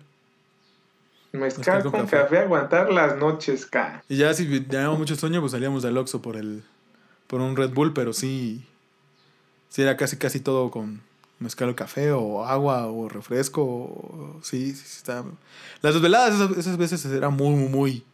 [1.30, 2.16] Mezcal, con con, café.
[2.22, 2.38] café.
[2.38, 4.02] aguantar las noches, ca.
[4.08, 6.64] Y ya si teníamos mucho sueño, pues salíamos del Oxxo por el
[7.26, 8.64] por un Red Bull, pero sí
[9.68, 11.02] sí era casi casi todo con
[11.40, 15.24] mezcal o café o agua o refresco, o- sí, sí, sí está.
[15.82, 18.04] Las desveladas esas, esas veces eran muy muy muy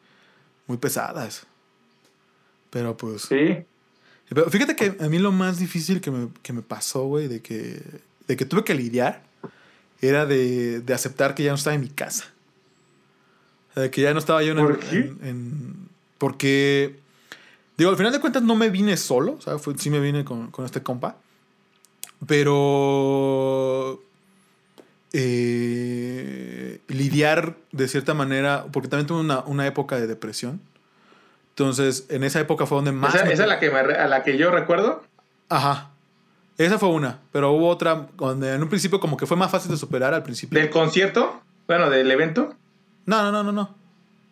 [0.67, 1.47] muy pesadas.
[2.71, 3.65] Pero pues Sí.
[4.29, 7.41] Pero fíjate que a mí lo más difícil que me, que me pasó, güey, de
[7.43, 7.81] que,
[8.27, 9.23] de que tuve que lidiar,
[10.01, 12.25] era de, de aceptar que ya no estaba en mi casa.
[13.71, 14.59] O sea, de que ya no estaba yo en...
[14.59, 14.97] ¿Por qué?
[14.97, 16.97] en- en- porque,
[17.77, 20.25] digo, al final de cuentas no me vine solo, o sea, fue- sí me vine
[20.25, 21.17] con, con este compa,
[22.27, 24.01] pero...
[25.13, 30.61] eh, lidiar de cierta manera, porque también tuve una, una época de depresión.
[31.51, 33.15] Entonces, en esa época fue donde más...
[33.15, 35.05] ¿Esa, me- esa es la que, me a la que yo recuerdo?
[35.49, 35.91] Ajá.
[36.59, 39.71] Esa fue una, pero hubo otra donde en un principio como que fue más fácil
[39.71, 40.59] de superar al principio.
[40.59, 41.41] ¿Del concierto?
[41.67, 42.55] Bueno, del evento.
[43.07, 43.75] No, no, no, no, no.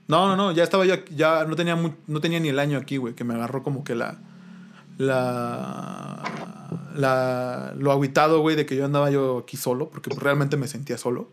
[0.08, 1.76] No, no, no, ya estaba yo, ya no tenía,
[2.06, 4.16] no tenía ni el año aquí, güey, que me agarró como que la,
[4.98, 6.22] la,
[6.96, 10.98] la, lo aguitado, güey, de que yo andaba yo aquí solo, porque realmente me sentía
[10.98, 11.28] solo.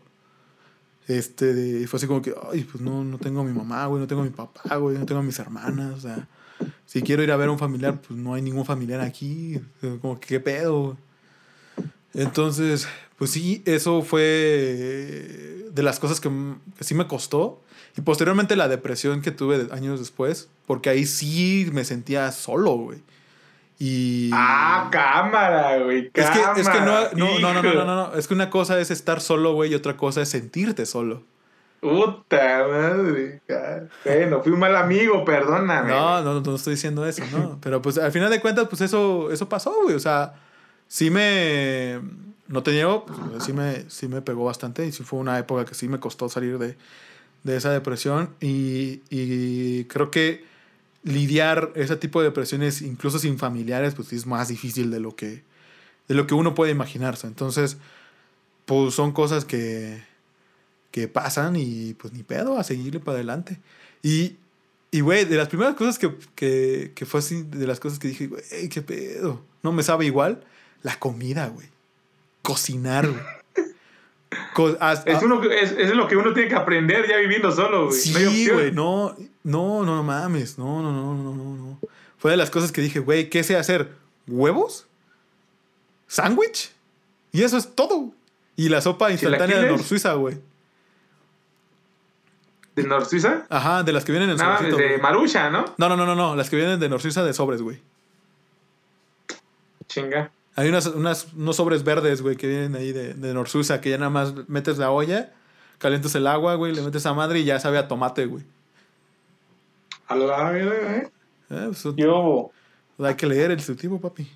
[1.08, 4.00] Este, de- fue así como que, ay, pues no, no tengo a mi mamá, güey,
[4.00, 6.28] no tengo a mi papá, güey, no tengo a mis hermanas, o sea,
[6.86, 9.60] si quiero ir a ver a un familiar, pues no hay ningún familiar aquí,
[10.00, 10.96] como que qué pedo.
[12.14, 12.86] Entonces,
[13.18, 16.30] pues sí, eso fue de las cosas que,
[16.76, 17.62] que sí me costó.
[17.96, 22.98] Y posteriormente la depresión que tuve años después, porque ahí sí me sentía solo, güey.
[23.82, 24.28] Y...
[24.34, 26.10] Ah, cámara, güey.
[26.12, 28.78] es que, es que no, no, no, no, no, no, no, es que una cosa
[28.78, 31.22] es estar solo, güey, y otra cosa es sentirte solo.
[31.80, 33.40] Puta madre.
[34.04, 35.88] Bueno, fui un mal amigo, perdóname.
[35.88, 37.58] No, no, no estoy diciendo eso, ¿no?
[37.62, 39.94] Pero pues al final de cuentas, pues eso, eso pasó, güey.
[39.94, 40.34] O sea,
[40.86, 42.00] sí me.
[42.48, 45.64] No te niego, pues, sí, me, sí me pegó bastante y sí fue una época
[45.64, 46.76] que sí me costó salir de,
[47.44, 48.34] de esa depresión.
[48.40, 50.49] Y, y creo que
[51.02, 55.42] lidiar ese tipo de depresiones, incluso sin familiares, pues es más difícil de lo que,
[56.08, 57.26] de lo que uno puede imaginarse.
[57.26, 57.78] Entonces,
[58.66, 60.02] pues son cosas que,
[60.90, 63.58] que pasan y pues ni pedo, a seguirle para adelante.
[64.02, 64.36] Y,
[64.90, 68.08] y güey, de las primeras cosas que, que, que fue así, de las cosas que
[68.08, 70.44] dije, güey, qué pedo, no me sabe igual,
[70.82, 71.68] la comida, güey.
[72.42, 73.39] Cocinar, güey.
[74.78, 77.98] As- Es, uno, es, es lo que uno tiene que aprender ya viviendo solo, güey.
[77.98, 81.78] Sí, güey, no, no, no, no mames, no, no, no, no, no, no.
[82.18, 83.92] Fue de las cosas que dije, güey, ¿qué sé hacer?
[84.28, 84.86] ¿Huevos?
[86.06, 86.72] ¿Sándwich?
[87.32, 88.12] Y eso es todo.
[88.56, 89.68] Y la sopa instantánea de.
[89.68, 90.38] Nor Suiza, güey.
[92.76, 93.46] ¿De Nor Suiza?
[93.48, 94.98] Ajá, de las que vienen en Nada, sobrecito, de.
[94.98, 95.64] Marucha, ¿no?
[95.76, 97.80] No, no, no, no, no, las que vienen de Nor Suiza de sobres, güey.
[99.88, 100.30] Chinga.
[100.56, 103.90] Hay unas, unas, unos sobres verdes, güey, que vienen ahí de, de Nor Suiza, que
[103.90, 105.32] ya nada más metes la olla,
[105.78, 108.44] calientas el agua, güey, le metes a madre y ya sabe a tomate, güey.
[110.08, 111.10] A la verga, ¿eh?
[111.50, 112.50] Eh, pues, eso- Yo.
[113.04, 114.28] hay que leer el instructivo, papi.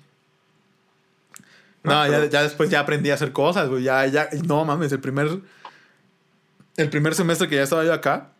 [1.83, 3.83] No, No, ya, ya después ya aprendí a hacer cosas, güey.
[3.83, 5.39] Ya, ya, no mames, el primer,
[6.77, 8.31] el primer semestre que ya estaba yo acá,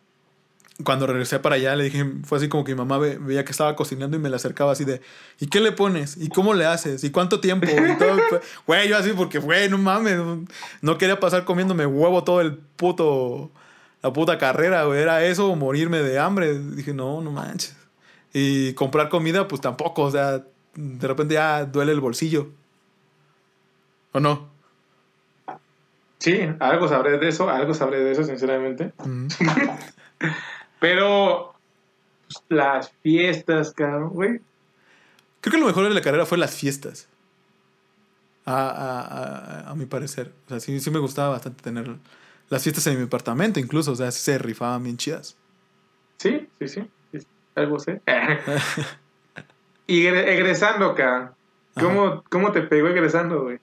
[0.84, 3.50] cuando regresé para allá, le dije, fue así como que mi mamá ve- veía que
[3.52, 5.00] estaba cocinando y me la acercaba así de,
[5.40, 6.16] ¿y qué le pones?
[6.18, 7.02] ¿Y cómo le haces?
[7.02, 7.66] ¿Y cuánto tiempo?
[7.66, 10.18] Y todo, fue- güey, yo así porque, güey, no mames,
[10.82, 13.50] no quería pasar comiéndome huevo todo el puto,
[14.02, 15.00] la puta carrera, güey.
[15.00, 16.58] Era eso morirme de hambre.
[16.58, 17.74] Dije, no, no manches.
[18.34, 22.48] Y comprar comida, pues tampoco, o sea, de repente ya duele el bolsillo.
[24.12, 24.48] ¿O no?
[26.18, 28.92] Sí, algo sabré de eso, algo sabré de eso, sinceramente.
[29.04, 29.26] Mm.
[30.80, 31.54] Pero
[32.26, 34.40] pues, las fiestas, cabrón, güey.
[35.40, 37.08] Creo que lo mejor de la carrera fue las fiestas.
[38.44, 39.00] A, a-
[39.66, 40.32] a- a mi parecer.
[40.46, 41.96] O sea, sí, sí me gustaba bastante tener
[42.48, 43.92] las fiestas en mi departamento, incluso.
[43.92, 45.36] O sea, sí se rifaban bien chidas.
[46.18, 46.88] Sí, sí, sí.
[47.54, 48.00] algo sé.
[49.86, 51.30] y egre- egresando, cabrón.
[51.74, 53.58] ¿Cómo, ¿Cómo te pegó egresando, güey?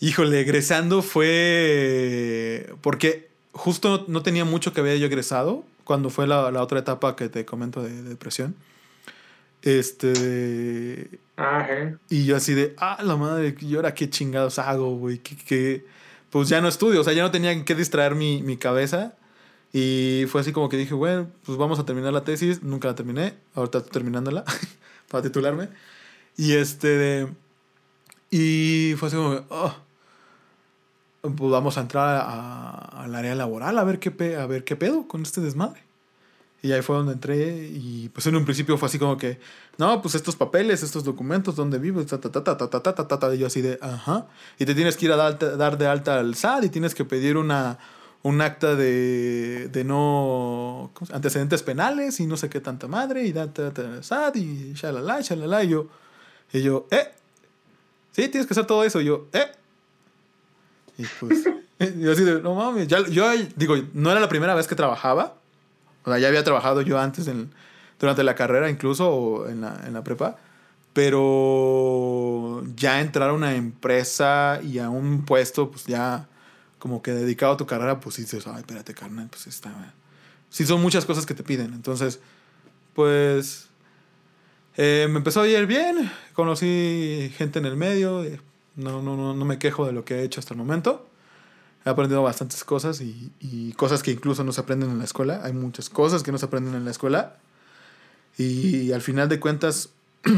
[0.00, 2.74] Híjole, egresando fue.
[2.80, 7.16] Porque justo no tenía mucho que había yo egresado cuando fue la, la otra etapa
[7.16, 8.54] que te comento de, de depresión.
[9.62, 11.20] Este.
[11.36, 11.96] Je.
[12.08, 15.18] Y yo así de, ah, la madre, ¿y ahora qué chingados hago, güey?
[15.18, 15.86] ¿Qué, qué?
[16.30, 19.14] Pues ya no estudio, o sea, ya no tenía que distraer mi, mi cabeza.
[19.72, 22.62] Y fue así como que dije, bueno, pues vamos a terminar la tesis.
[22.62, 24.44] Nunca la terminé, ahorita estoy terminándola
[25.10, 25.68] para titularme.
[26.36, 27.28] Y este,
[28.30, 29.76] y fue así como, oh,
[31.22, 32.26] pues vamos a entrar
[32.92, 35.82] al área laboral a ver, qué pe, a ver qué pedo con este desmadre.
[36.62, 39.40] Y ahí fue donde entré y pues en un principio fue así como que,
[39.78, 42.06] no, pues estos papeles, estos documentos, ¿dónde vives?
[42.06, 44.26] Ta, ta, ta, ta, ta, ta, ta, ta, Y yo así de, ajá.
[44.58, 47.06] Y te tienes que ir a dar, dar de alta al SAD y tienes que
[47.06, 47.78] pedir una,
[48.22, 53.50] un acta de, de no antecedentes penales y no sé qué tanta madre y da,
[53.50, 55.64] ta, ta, SAD y shalala, shalala.
[55.64, 55.86] Y yo,
[56.52, 57.10] y yo, eh,
[58.12, 59.00] sí, tienes que hacer todo eso.
[59.00, 59.50] Y yo, eh.
[61.00, 61.44] Y pues,
[61.98, 65.36] yo así de, no mames, ya, yo digo, no era la primera vez que trabajaba.
[66.04, 67.50] O sea, ya había trabajado yo antes en,
[67.98, 70.36] durante la carrera incluso o en la, en la prepa.
[70.92, 76.26] Pero ya entrar a una empresa y a un puesto, pues ya
[76.78, 79.94] como que dedicado a tu carrera, pues dices, ay, espérate, carnal, pues está...
[80.50, 81.72] Sí son muchas cosas que te piden.
[81.74, 82.20] Entonces,
[82.94, 83.68] pues...
[84.76, 86.10] eh, me empezó a ir bien.
[86.34, 88.24] Conocí gente en el medio.
[88.80, 91.06] No, no, no, no me quejo de lo que he hecho hasta el momento.
[91.84, 95.40] He aprendido bastantes cosas y, y cosas que incluso no se aprenden en la escuela.
[95.44, 97.36] Hay muchas cosas que no se aprenden en la escuela.
[98.36, 99.90] Y al final de cuentas,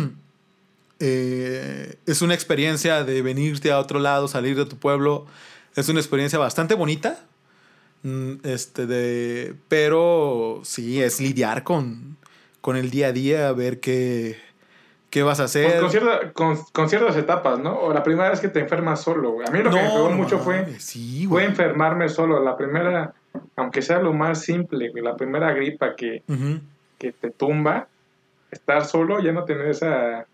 [1.01, 5.26] eh, es una experiencia de venirte a otro lado, salir de tu pueblo.
[5.74, 7.24] Es una experiencia bastante bonita.
[8.03, 12.16] Mm, Este de, pero sí, es lidiar con,
[12.61, 14.38] con el día a día, ver qué,
[15.12, 15.72] qué vas a hacer.
[15.72, 17.78] Con, con cierta- con- con ciertas etapas, ¿no?
[17.78, 19.46] O la primera vez que te enfermas solo, güey.
[19.46, 22.42] A mí lo que me pegó no mucho fue, sí, fue enfermarme solo.
[22.42, 23.12] La primera,
[23.56, 26.22] aunque sea lo más simple, güey, la primera gripa que,
[26.98, 27.88] que te tumba,
[28.50, 30.26] estar solo, ya no tener esa,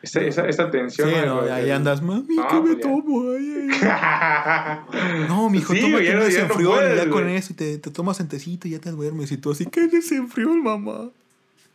[0.00, 1.08] esa, esa, esa tensión.
[1.10, 1.40] Sí, ¿no?
[1.42, 2.82] ahí andas, mami, No, ¿qué me pues ya.
[2.82, 3.22] tomo?
[3.32, 5.26] Ay, ay".
[5.28, 7.52] No, mijo, Sí, güey, ya un no- ya no desenfriol y puedes, ya con eso
[7.52, 10.62] y te, te tomas en tecito y ya te duermes y tú así, ¿qué desenfriol,
[10.62, 11.10] mamá?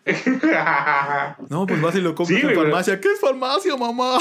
[1.50, 3.00] No, pues vas y lo compras Sí, en farmacia.
[3.00, 4.18] ¿Qué es farmacia, mamá?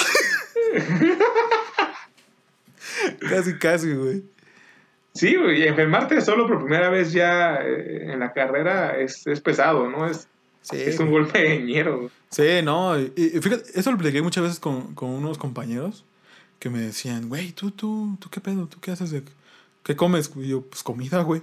[3.29, 4.23] casi, casi, güey.
[5.15, 9.41] Sí, güey, y enfermarte solo por primera vez ya eh, en la carrera es, es
[9.41, 10.07] pesado, ¿no?
[10.09, 10.29] Es,
[10.71, 12.11] Sí, es un golpe de ñero.
[12.29, 12.99] Sí, no.
[12.99, 16.05] Y, y fíjate, eso lo platiqué muchas veces con, con unos compañeros
[16.59, 18.67] que me decían, güey, ¿tú, tú, tú qué pedo?
[18.67, 19.13] ¿Tú qué haces?
[19.13, 19.23] De,
[19.85, 20.33] ¿Qué comes?
[20.35, 21.43] Y yo, pues comida, güey.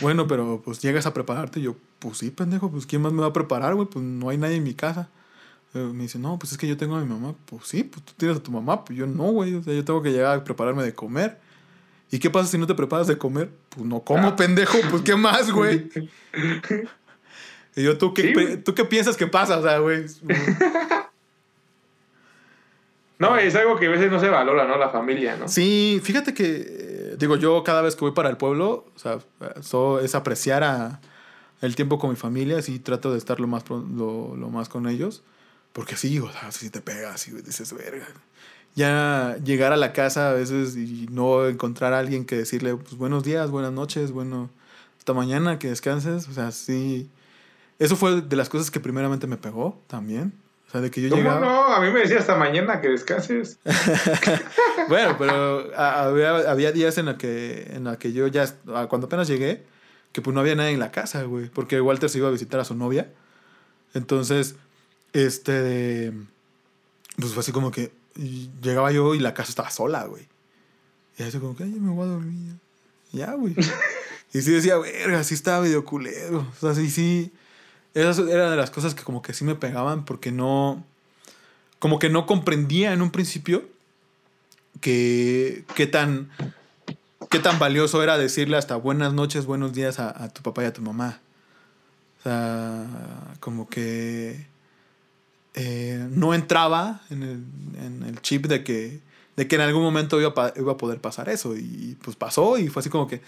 [0.00, 1.60] Bueno, pero pues llegas a prepararte.
[1.60, 3.88] Y yo, pues sí, pendejo, pues ¿quién más me va a preparar, güey?
[3.88, 5.08] Pues no hay nadie en mi casa.
[5.72, 7.34] Eh, me dice, no, pues es que yo tengo a mi mamá.
[7.46, 8.84] Pues sí, pues tú tienes a tu mamá.
[8.84, 9.54] Pues yo no, güey.
[9.54, 11.38] O sea, yo tengo que llegar a prepararme de comer.
[12.10, 13.50] ¿Y qué pasa si no te preparas de comer?
[13.70, 14.36] Pues no como, Ah.
[14.36, 14.78] pendejo.
[14.90, 15.88] Pues qué más, güey.
[17.76, 18.56] Y yo, ¿tú qué, Sí.
[18.58, 19.58] ¿tú qué piensas que pasa?
[19.58, 20.04] O sea, güey.
[23.18, 24.76] No, es algo que a veces no se valora, ¿no?
[24.76, 25.46] La familia, ¿no?
[25.48, 29.18] Sí, fíjate que, eh, digo, yo cada vez que voy para el pueblo, o sea,
[29.62, 31.00] so- es apreciar a,
[31.64, 34.86] el tiempo con mi familia, sí trato de estar lo más, lo, lo más con
[34.88, 35.22] ellos,
[35.72, 38.06] porque sí, o sea, si te pegas y dices, verga.
[38.74, 42.96] Ya llegar a la casa a veces y no encontrar a alguien que decirle, pues
[42.96, 44.50] buenos días, buenas noches, bueno,
[44.98, 47.08] hasta mañana, que descanses, o sea, sí.
[47.78, 50.32] Eso fue de las cosas que primeramente me pegó también.
[50.68, 51.40] O sea, de que yo ¿Cómo llegaba...
[51.40, 51.64] no?
[51.74, 53.58] A mí me decía hasta mañana que descanses.
[54.88, 58.46] Bueno, pero había, había días en la que en la que yo ya,
[58.88, 59.64] cuando apenas llegué,
[60.14, 62.60] que pues no había nadie en la casa, güey, porque Walter se iba a visitar
[62.60, 63.12] a su novia.
[63.94, 64.54] Entonces,
[65.12, 66.12] este,
[67.16, 67.92] pues fue así como que
[68.62, 70.28] llegaba yo y la casa estaba sola, güey.
[71.18, 72.54] Y así como que, ay, ya me voy a dormir.
[73.10, 73.56] Ya, güey.
[74.32, 76.46] y sí decía, verga, sí estaba medio culero.
[76.48, 77.32] O sea, sí, sí.
[77.92, 80.86] Esas eran de las cosas que como que sí me pegaban porque no,
[81.80, 83.68] como que no comprendía en un principio
[84.80, 86.30] que qué tan
[87.34, 90.72] qué tan valioso era decirle hasta buenas noches, buenos días a, tu papá y a
[90.72, 91.18] tu mamá.
[92.20, 92.86] O sea,
[93.40, 94.46] como que
[95.54, 99.00] eh, no entraba en el, chip de que,
[99.34, 101.56] de que en algún momento iba a, iba a poder pasar eso.
[101.56, 103.20] Y pues pasó y fue así como que,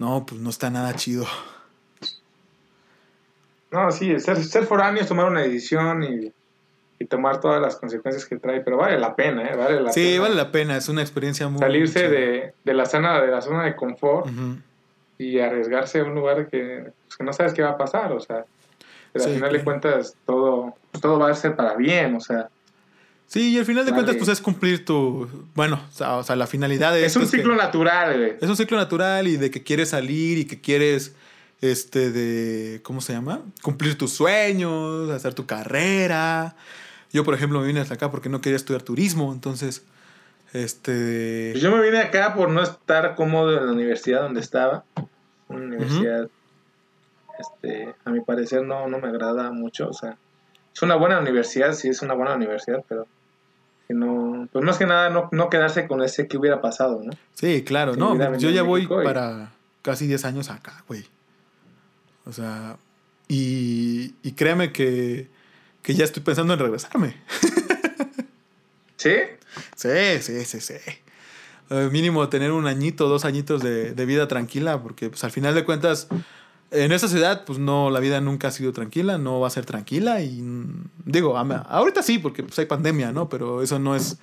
[0.00, 1.24] no, pues no está nada chido.
[3.70, 6.32] No, sí, ser, ser foráneo es tomar una decisión y,
[6.98, 9.56] y tomar todas las consecuencias que trae, pero vale la pena, ¿eh?
[9.56, 10.20] Vale la Sí, pena.
[10.22, 11.60] vale la pena, es una experiencia muy...
[11.60, 14.56] Salirse de, de la zona, de la zona de confort Ujú.
[15.18, 18.20] y arriesgarse a un lugar que, pues, que no sabes qué va a pasar, o
[18.20, 18.44] sea,
[19.12, 21.74] pero al final de cuentas todo, todo va a cuentas todo, va a ser para
[21.74, 22.48] bien, o sea.
[23.26, 25.28] Sí, y al final de cuentas, pues es cumplir tu.
[25.54, 27.04] Bueno, o sea, la finalidad es.
[27.08, 28.36] Es un ciclo natural, güey.
[28.40, 31.14] Es un ciclo natural y de que quieres salir y que quieres.
[31.60, 32.80] Este, de.
[32.82, 33.42] ¿Cómo se llama?
[33.62, 36.56] Cumplir tus sueños, hacer tu carrera.
[37.12, 39.84] Yo, por ejemplo, me vine hasta acá porque no quería estudiar turismo, entonces.
[40.52, 41.50] Este.
[41.52, 44.84] Pues yo me vine acá por no estar cómodo en la universidad donde estaba.
[45.48, 46.28] Una universidad.
[47.38, 49.88] Este, a mi parecer no, no me agrada mucho.
[49.88, 50.16] O sea,
[50.74, 53.06] es una buena universidad, sí es una buena universidad, pero
[53.86, 57.12] que no, pues más que nada no, no quedarse con ese que hubiera pasado, ¿no?
[57.32, 59.52] Sí, claro, no, yo ya voy para
[59.82, 61.06] casi 10 años acá, güey.
[62.26, 62.76] O sea,
[63.28, 65.28] y, y créeme que,
[65.82, 67.16] que ya estoy pensando en regresarme.
[68.96, 69.14] ¿Sí?
[69.76, 70.74] Sí, sí, sí, sí.
[71.70, 75.54] Eh, mínimo tener un añito, dos añitos de, de, vida tranquila, porque pues al final
[75.54, 76.08] de cuentas,
[76.70, 79.64] en esa ciudad, pues no, la vida nunca ha sido tranquila, no va a ser
[79.64, 80.42] tranquila y
[81.04, 83.28] digo, ahorita sí, porque pues hay pandemia, ¿no?
[83.28, 84.18] Pero eso no es,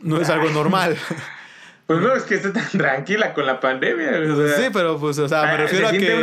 [0.00, 0.96] no es algo normal.
[1.86, 4.12] Pues no es que esté tan tranquila con la pandemia.
[4.56, 6.22] sí, pero pues, o sea, me ah, refiero a que...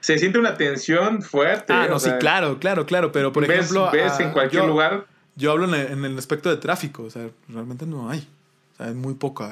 [0.00, 1.72] se siente una tensión fuerte.
[1.72, 3.90] Ah, no, sí, claro, claro, claro, pero por ejemplo...
[3.92, 5.06] Ves ah, en cualquier lugar
[5.38, 8.26] yo hablo en el, aspecto de tráfico, o sea, realmente no hay.
[8.74, 9.48] O sea, es muy poco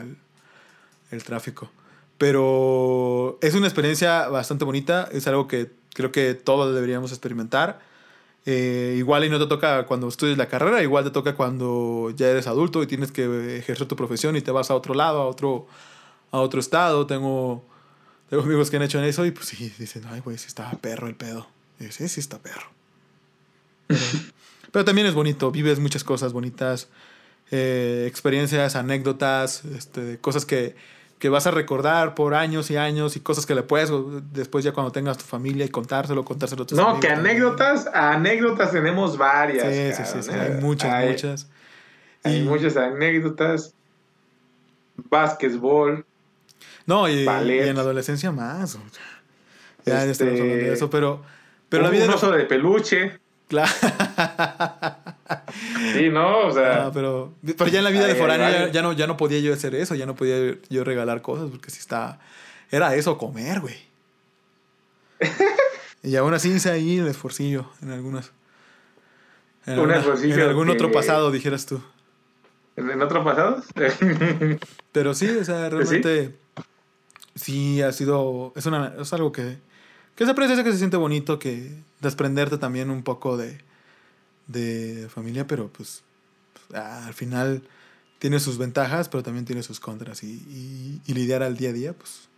[1.11, 1.71] el, tráfico.
[2.19, 7.79] Pero es una experiencia bastante bonita, es algo que creo que todos deberíamos experimentar.
[8.47, 12.31] Eh, igual y no te toca cuando estudies la carrera, igual te toca cuando ya
[12.31, 15.27] eres adulto y tienes que ejercer tu profesión y te vas a otro lado, a
[15.27, 15.69] otro,
[16.33, 17.07] a otro estado.
[17.07, 17.65] Tengo,
[18.29, 21.07] tengo amigos que han hecho eso y pues sí, dicen, ay, güey, sí está perro
[21.07, 21.47] el pedo.
[21.79, 22.71] Y sí, sí está perro.
[24.73, 26.89] Pero también es bonito, vives muchas cosas bonitas,
[27.51, 30.75] eh, experiencias, anécdotas, este, cosas que,
[31.19, 33.91] que, vas a recordar por años y años y cosas que le puedes
[34.33, 38.73] después ya cuando tengas tu familia y contárselo, contárselo a tus No, que anécdotas, anécdotas
[38.73, 39.97] tenemos varias.
[39.97, 41.49] Sí, sí, sí, hay muchas, muchas.
[42.25, 43.73] Hay muchas anécdotas.
[45.09, 46.05] Básquetbol.
[46.87, 48.79] No, y, en la adolescencia más.
[49.85, 51.23] Ya, este, estamos hablando de eso, pero,
[51.69, 52.05] pero la vida...
[52.07, 53.19] Un oso de peluche.
[53.49, 53.71] Claro.
[55.93, 56.91] Sí, no, o sea.
[56.93, 59.75] pero, pero ya en la vida de foráneo ya, no, ya no podía yo hacer
[59.75, 62.21] eso, ya no podía yo regalar cosas, porque si está.
[62.71, 63.77] Era eso, comer, güey.
[66.03, 68.33] y aún así hice ahí el esforcillo en algunas.
[69.67, 71.83] En, Un en algún otro pasado, dijeras tú.
[72.77, 73.63] ¿En otro pasado?
[74.93, 76.27] pero sí, o sea, realmente.
[76.27, 76.35] Sí,
[77.83, 78.53] ha sido.
[78.57, 79.59] Es, una, es algo que
[80.17, 81.71] que se aprecia, que se siente bonito, que
[82.01, 83.59] desprenderte también un poco de,
[84.47, 86.03] de familia, pero pues
[86.75, 87.63] ah, al final
[88.19, 90.23] tiene sus ventajas, pero también tiene sus contras.
[90.23, 92.31] Y, y, lidiar al día a día, pues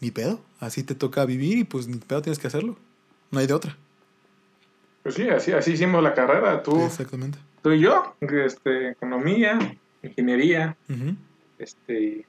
[0.00, 0.40] ni pedo.
[0.58, 2.76] Así te toca vivir y pues ni pedo tienes que hacerlo.
[3.30, 3.76] No hay de otra.
[5.04, 6.84] Pues sí, así, así hicimos la carrera, tú.
[6.84, 7.38] Exactamente.
[7.62, 10.76] Tú y yo, este, economía, ingeniería,
[11.58, 12.26] este,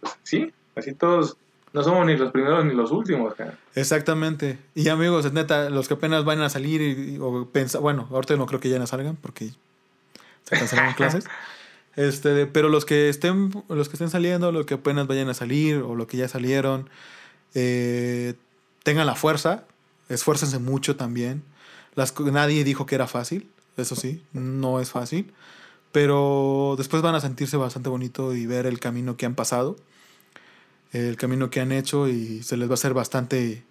[0.00, 1.36] pues sí, así todos
[1.72, 3.34] no somos ni los primeros ni los últimos.
[3.74, 4.58] Exactamente.
[4.74, 8.46] Y amigos, neta, los que apenas van a salir y, o pensar, bueno, ahorita no
[8.46, 9.50] creo que ya no salgan porque
[10.44, 11.24] se cancelaron clases.
[11.96, 15.78] Este, pero los que estén, los que estén saliendo, los que apenas vayan a salir
[15.78, 16.88] o los que ya salieron,
[17.54, 18.34] eh,
[18.82, 19.64] tengan la fuerza,
[20.08, 21.42] esfuércense mucho también.
[21.96, 25.32] Las, nadie dijo que era fácil, eso sí, no es fácil,
[25.92, 29.76] pero después van a sentirse bastante bonito y ver el camino que han pasado
[30.92, 33.62] el camino que han hecho y se les va a hacer bastante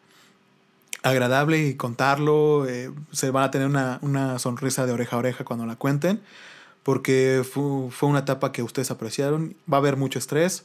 [1.03, 2.67] agradable y contarlo.
[2.67, 6.21] Eh, se van a tener una, sonrisa de oreja a oreja cuando la cuenten,
[6.83, 9.55] porque fue, una etapa que ustedes apreciaron.
[9.71, 10.63] Va a haber mucho estrés,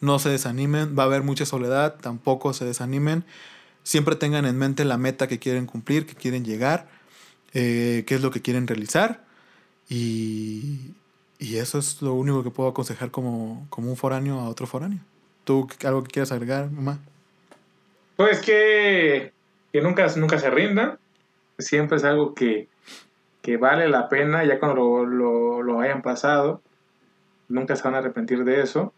[0.00, 3.24] no se desanimen, va a haber mucha soledad, tampoco se desanimen.
[3.82, 6.88] Siempre tengan en mente la meta que quieren cumplir, que quieren llegar,
[7.52, 9.24] eh, qué es lo que quieren realizar.
[9.88, 10.92] Y,
[11.38, 15.00] eso es lo único que puedo aconsejar como, como un foráneo a otro foráneo.
[15.44, 16.98] ¿Tú algo que quieras agregar, mamá?
[18.16, 19.32] Pues que,
[19.72, 20.98] que nunca, nunca se rindan.
[21.58, 22.68] Siempre es algo que,
[23.42, 26.62] que vale la pena, ya cuando lo, lo, hayan pasado.
[27.48, 28.92] Nunca se van a arrepentir de eso.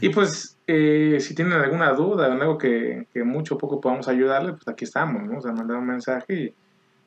[0.00, 4.08] Y pues, eh, si tienen alguna duda o algo que, que mucho o poco podamos
[4.08, 6.54] ayudarle, pues aquí estamos, Vamos a mandar un mensaje y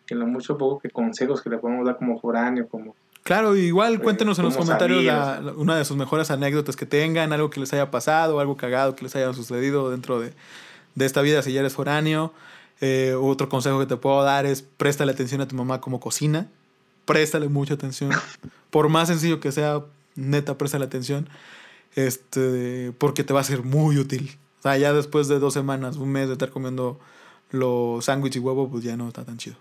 [0.10, 2.96] en lo mucho o poco que consejos que le podemos dar como foráneo, como
[3.28, 5.04] Claro, igual cuéntenos en los comentarios
[5.58, 9.04] una de sus mejores anécdotas que tengan, algo que les haya pasado, algo cagado que
[9.04, 10.32] les haya sucedido dentro de,
[10.98, 12.32] esta vida si ya eres foráneo.
[12.80, 16.48] Eh, otro consejo que te puedo dar es préstale atención a tu mamá como cocina.
[17.04, 18.12] Préstale mucha atención.
[18.70, 19.82] Por más sencillo que sea,
[20.16, 21.28] neta, préstale atención.
[21.96, 24.38] Este, porque te va a ser muy útil.
[24.60, 26.98] O sea, ya después de dos semanas, un mes de estar comiendo
[27.52, 29.58] los sándwiches y huevo, pues ya no está tan chido.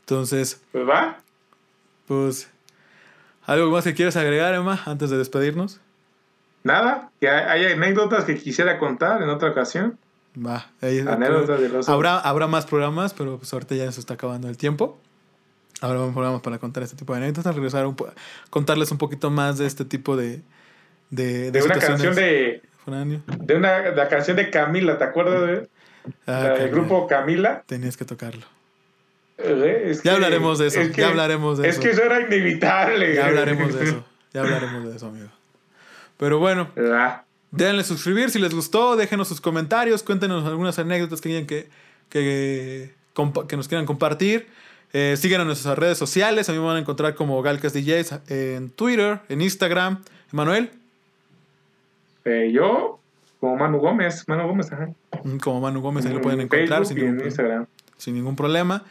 [0.00, 1.18] Entonces, Pues va.
[2.08, 2.50] Pues,
[3.46, 5.80] ¿algo más que quieras agregar, Emma, antes de despedirnos?
[6.64, 9.96] Nada, que hay, anécdotas que quisiera contar en otra ocasión.
[10.36, 14.14] Va, ahí- Anécdotas de los habrá, habrá más programas, pero pues ahorita ya se está
[14.14, 14.98] acabando el tiempo.
[15.80, 18.10] Habrá más programas para contar este tipo de anécdotas, regresar un po-
[18.50, 20.42] contarles un poquito más de este tipo de...
[21.10, 25.68] De, de una canción de, de una la canción de Camila, ¿te acuerdas de
[26.26, 27.62] Ah, Camila, grupo Camila?
[27.66, 28.44] Tenías que tocarlo.
[29.38, 31.82] Eh, es Ya hablaremos de eso, es que- ya hablaremos de es eso.
[31.82, 33.14] que eso era inevitable.
[33.14, 34.04] Ya hablaremos de eso.
[34.32, 35.28] Ya hablaremos de eso, amigo.
[36.16, 41.46] Pero bueno, Ah, denle suscribir si les gustó, déjenos sus comentarios, cuéntenos algunas anécdotas que
[41.46, 41.68] que,
[42.10, 42.90] que,
[43.48, 44.48] que nos quieran compartir.
[44.92, 46.48] Eh, síganos en nuestras redes sociales.
[46.48, 50.02] A mí me van a encontrar como Galcas DJs en Twitter, en Instagram.
[50.32, 50.70] Emanuel,
[52.24, 52.98] eh, yo,
[53.40, 54.90] como Manu Gómez, Manu Gómez, ajá.
[55.24, 57.66] mm, como Manu Gómez, ahí lo pueden En encontrar Facebook sin y en ningún, Instagram.
[57.96, 58.82] sin ningún problema.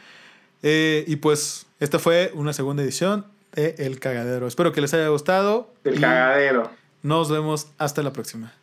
[0.63, 4.47] Eh, y pues, esta fue una segunda edición de El Cagadero.
[4.47, 5.73] Espero que les haya gustado.
[5.83, 6.71] El cagadero.
[7.03, 8.53] Nos vemos hasta la próxima.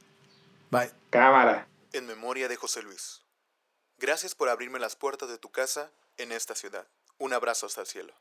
[0.70, 0.90] Bye.
[1.10, 1.68] Cámara.
[1.92, 3.22] En memoria de José Luis.
[3.98, 6.86] Gracias por abrirme las puertas de tu casa en esta ciudad.
[7.18, 8.14] Un abrazo hasta el cielo.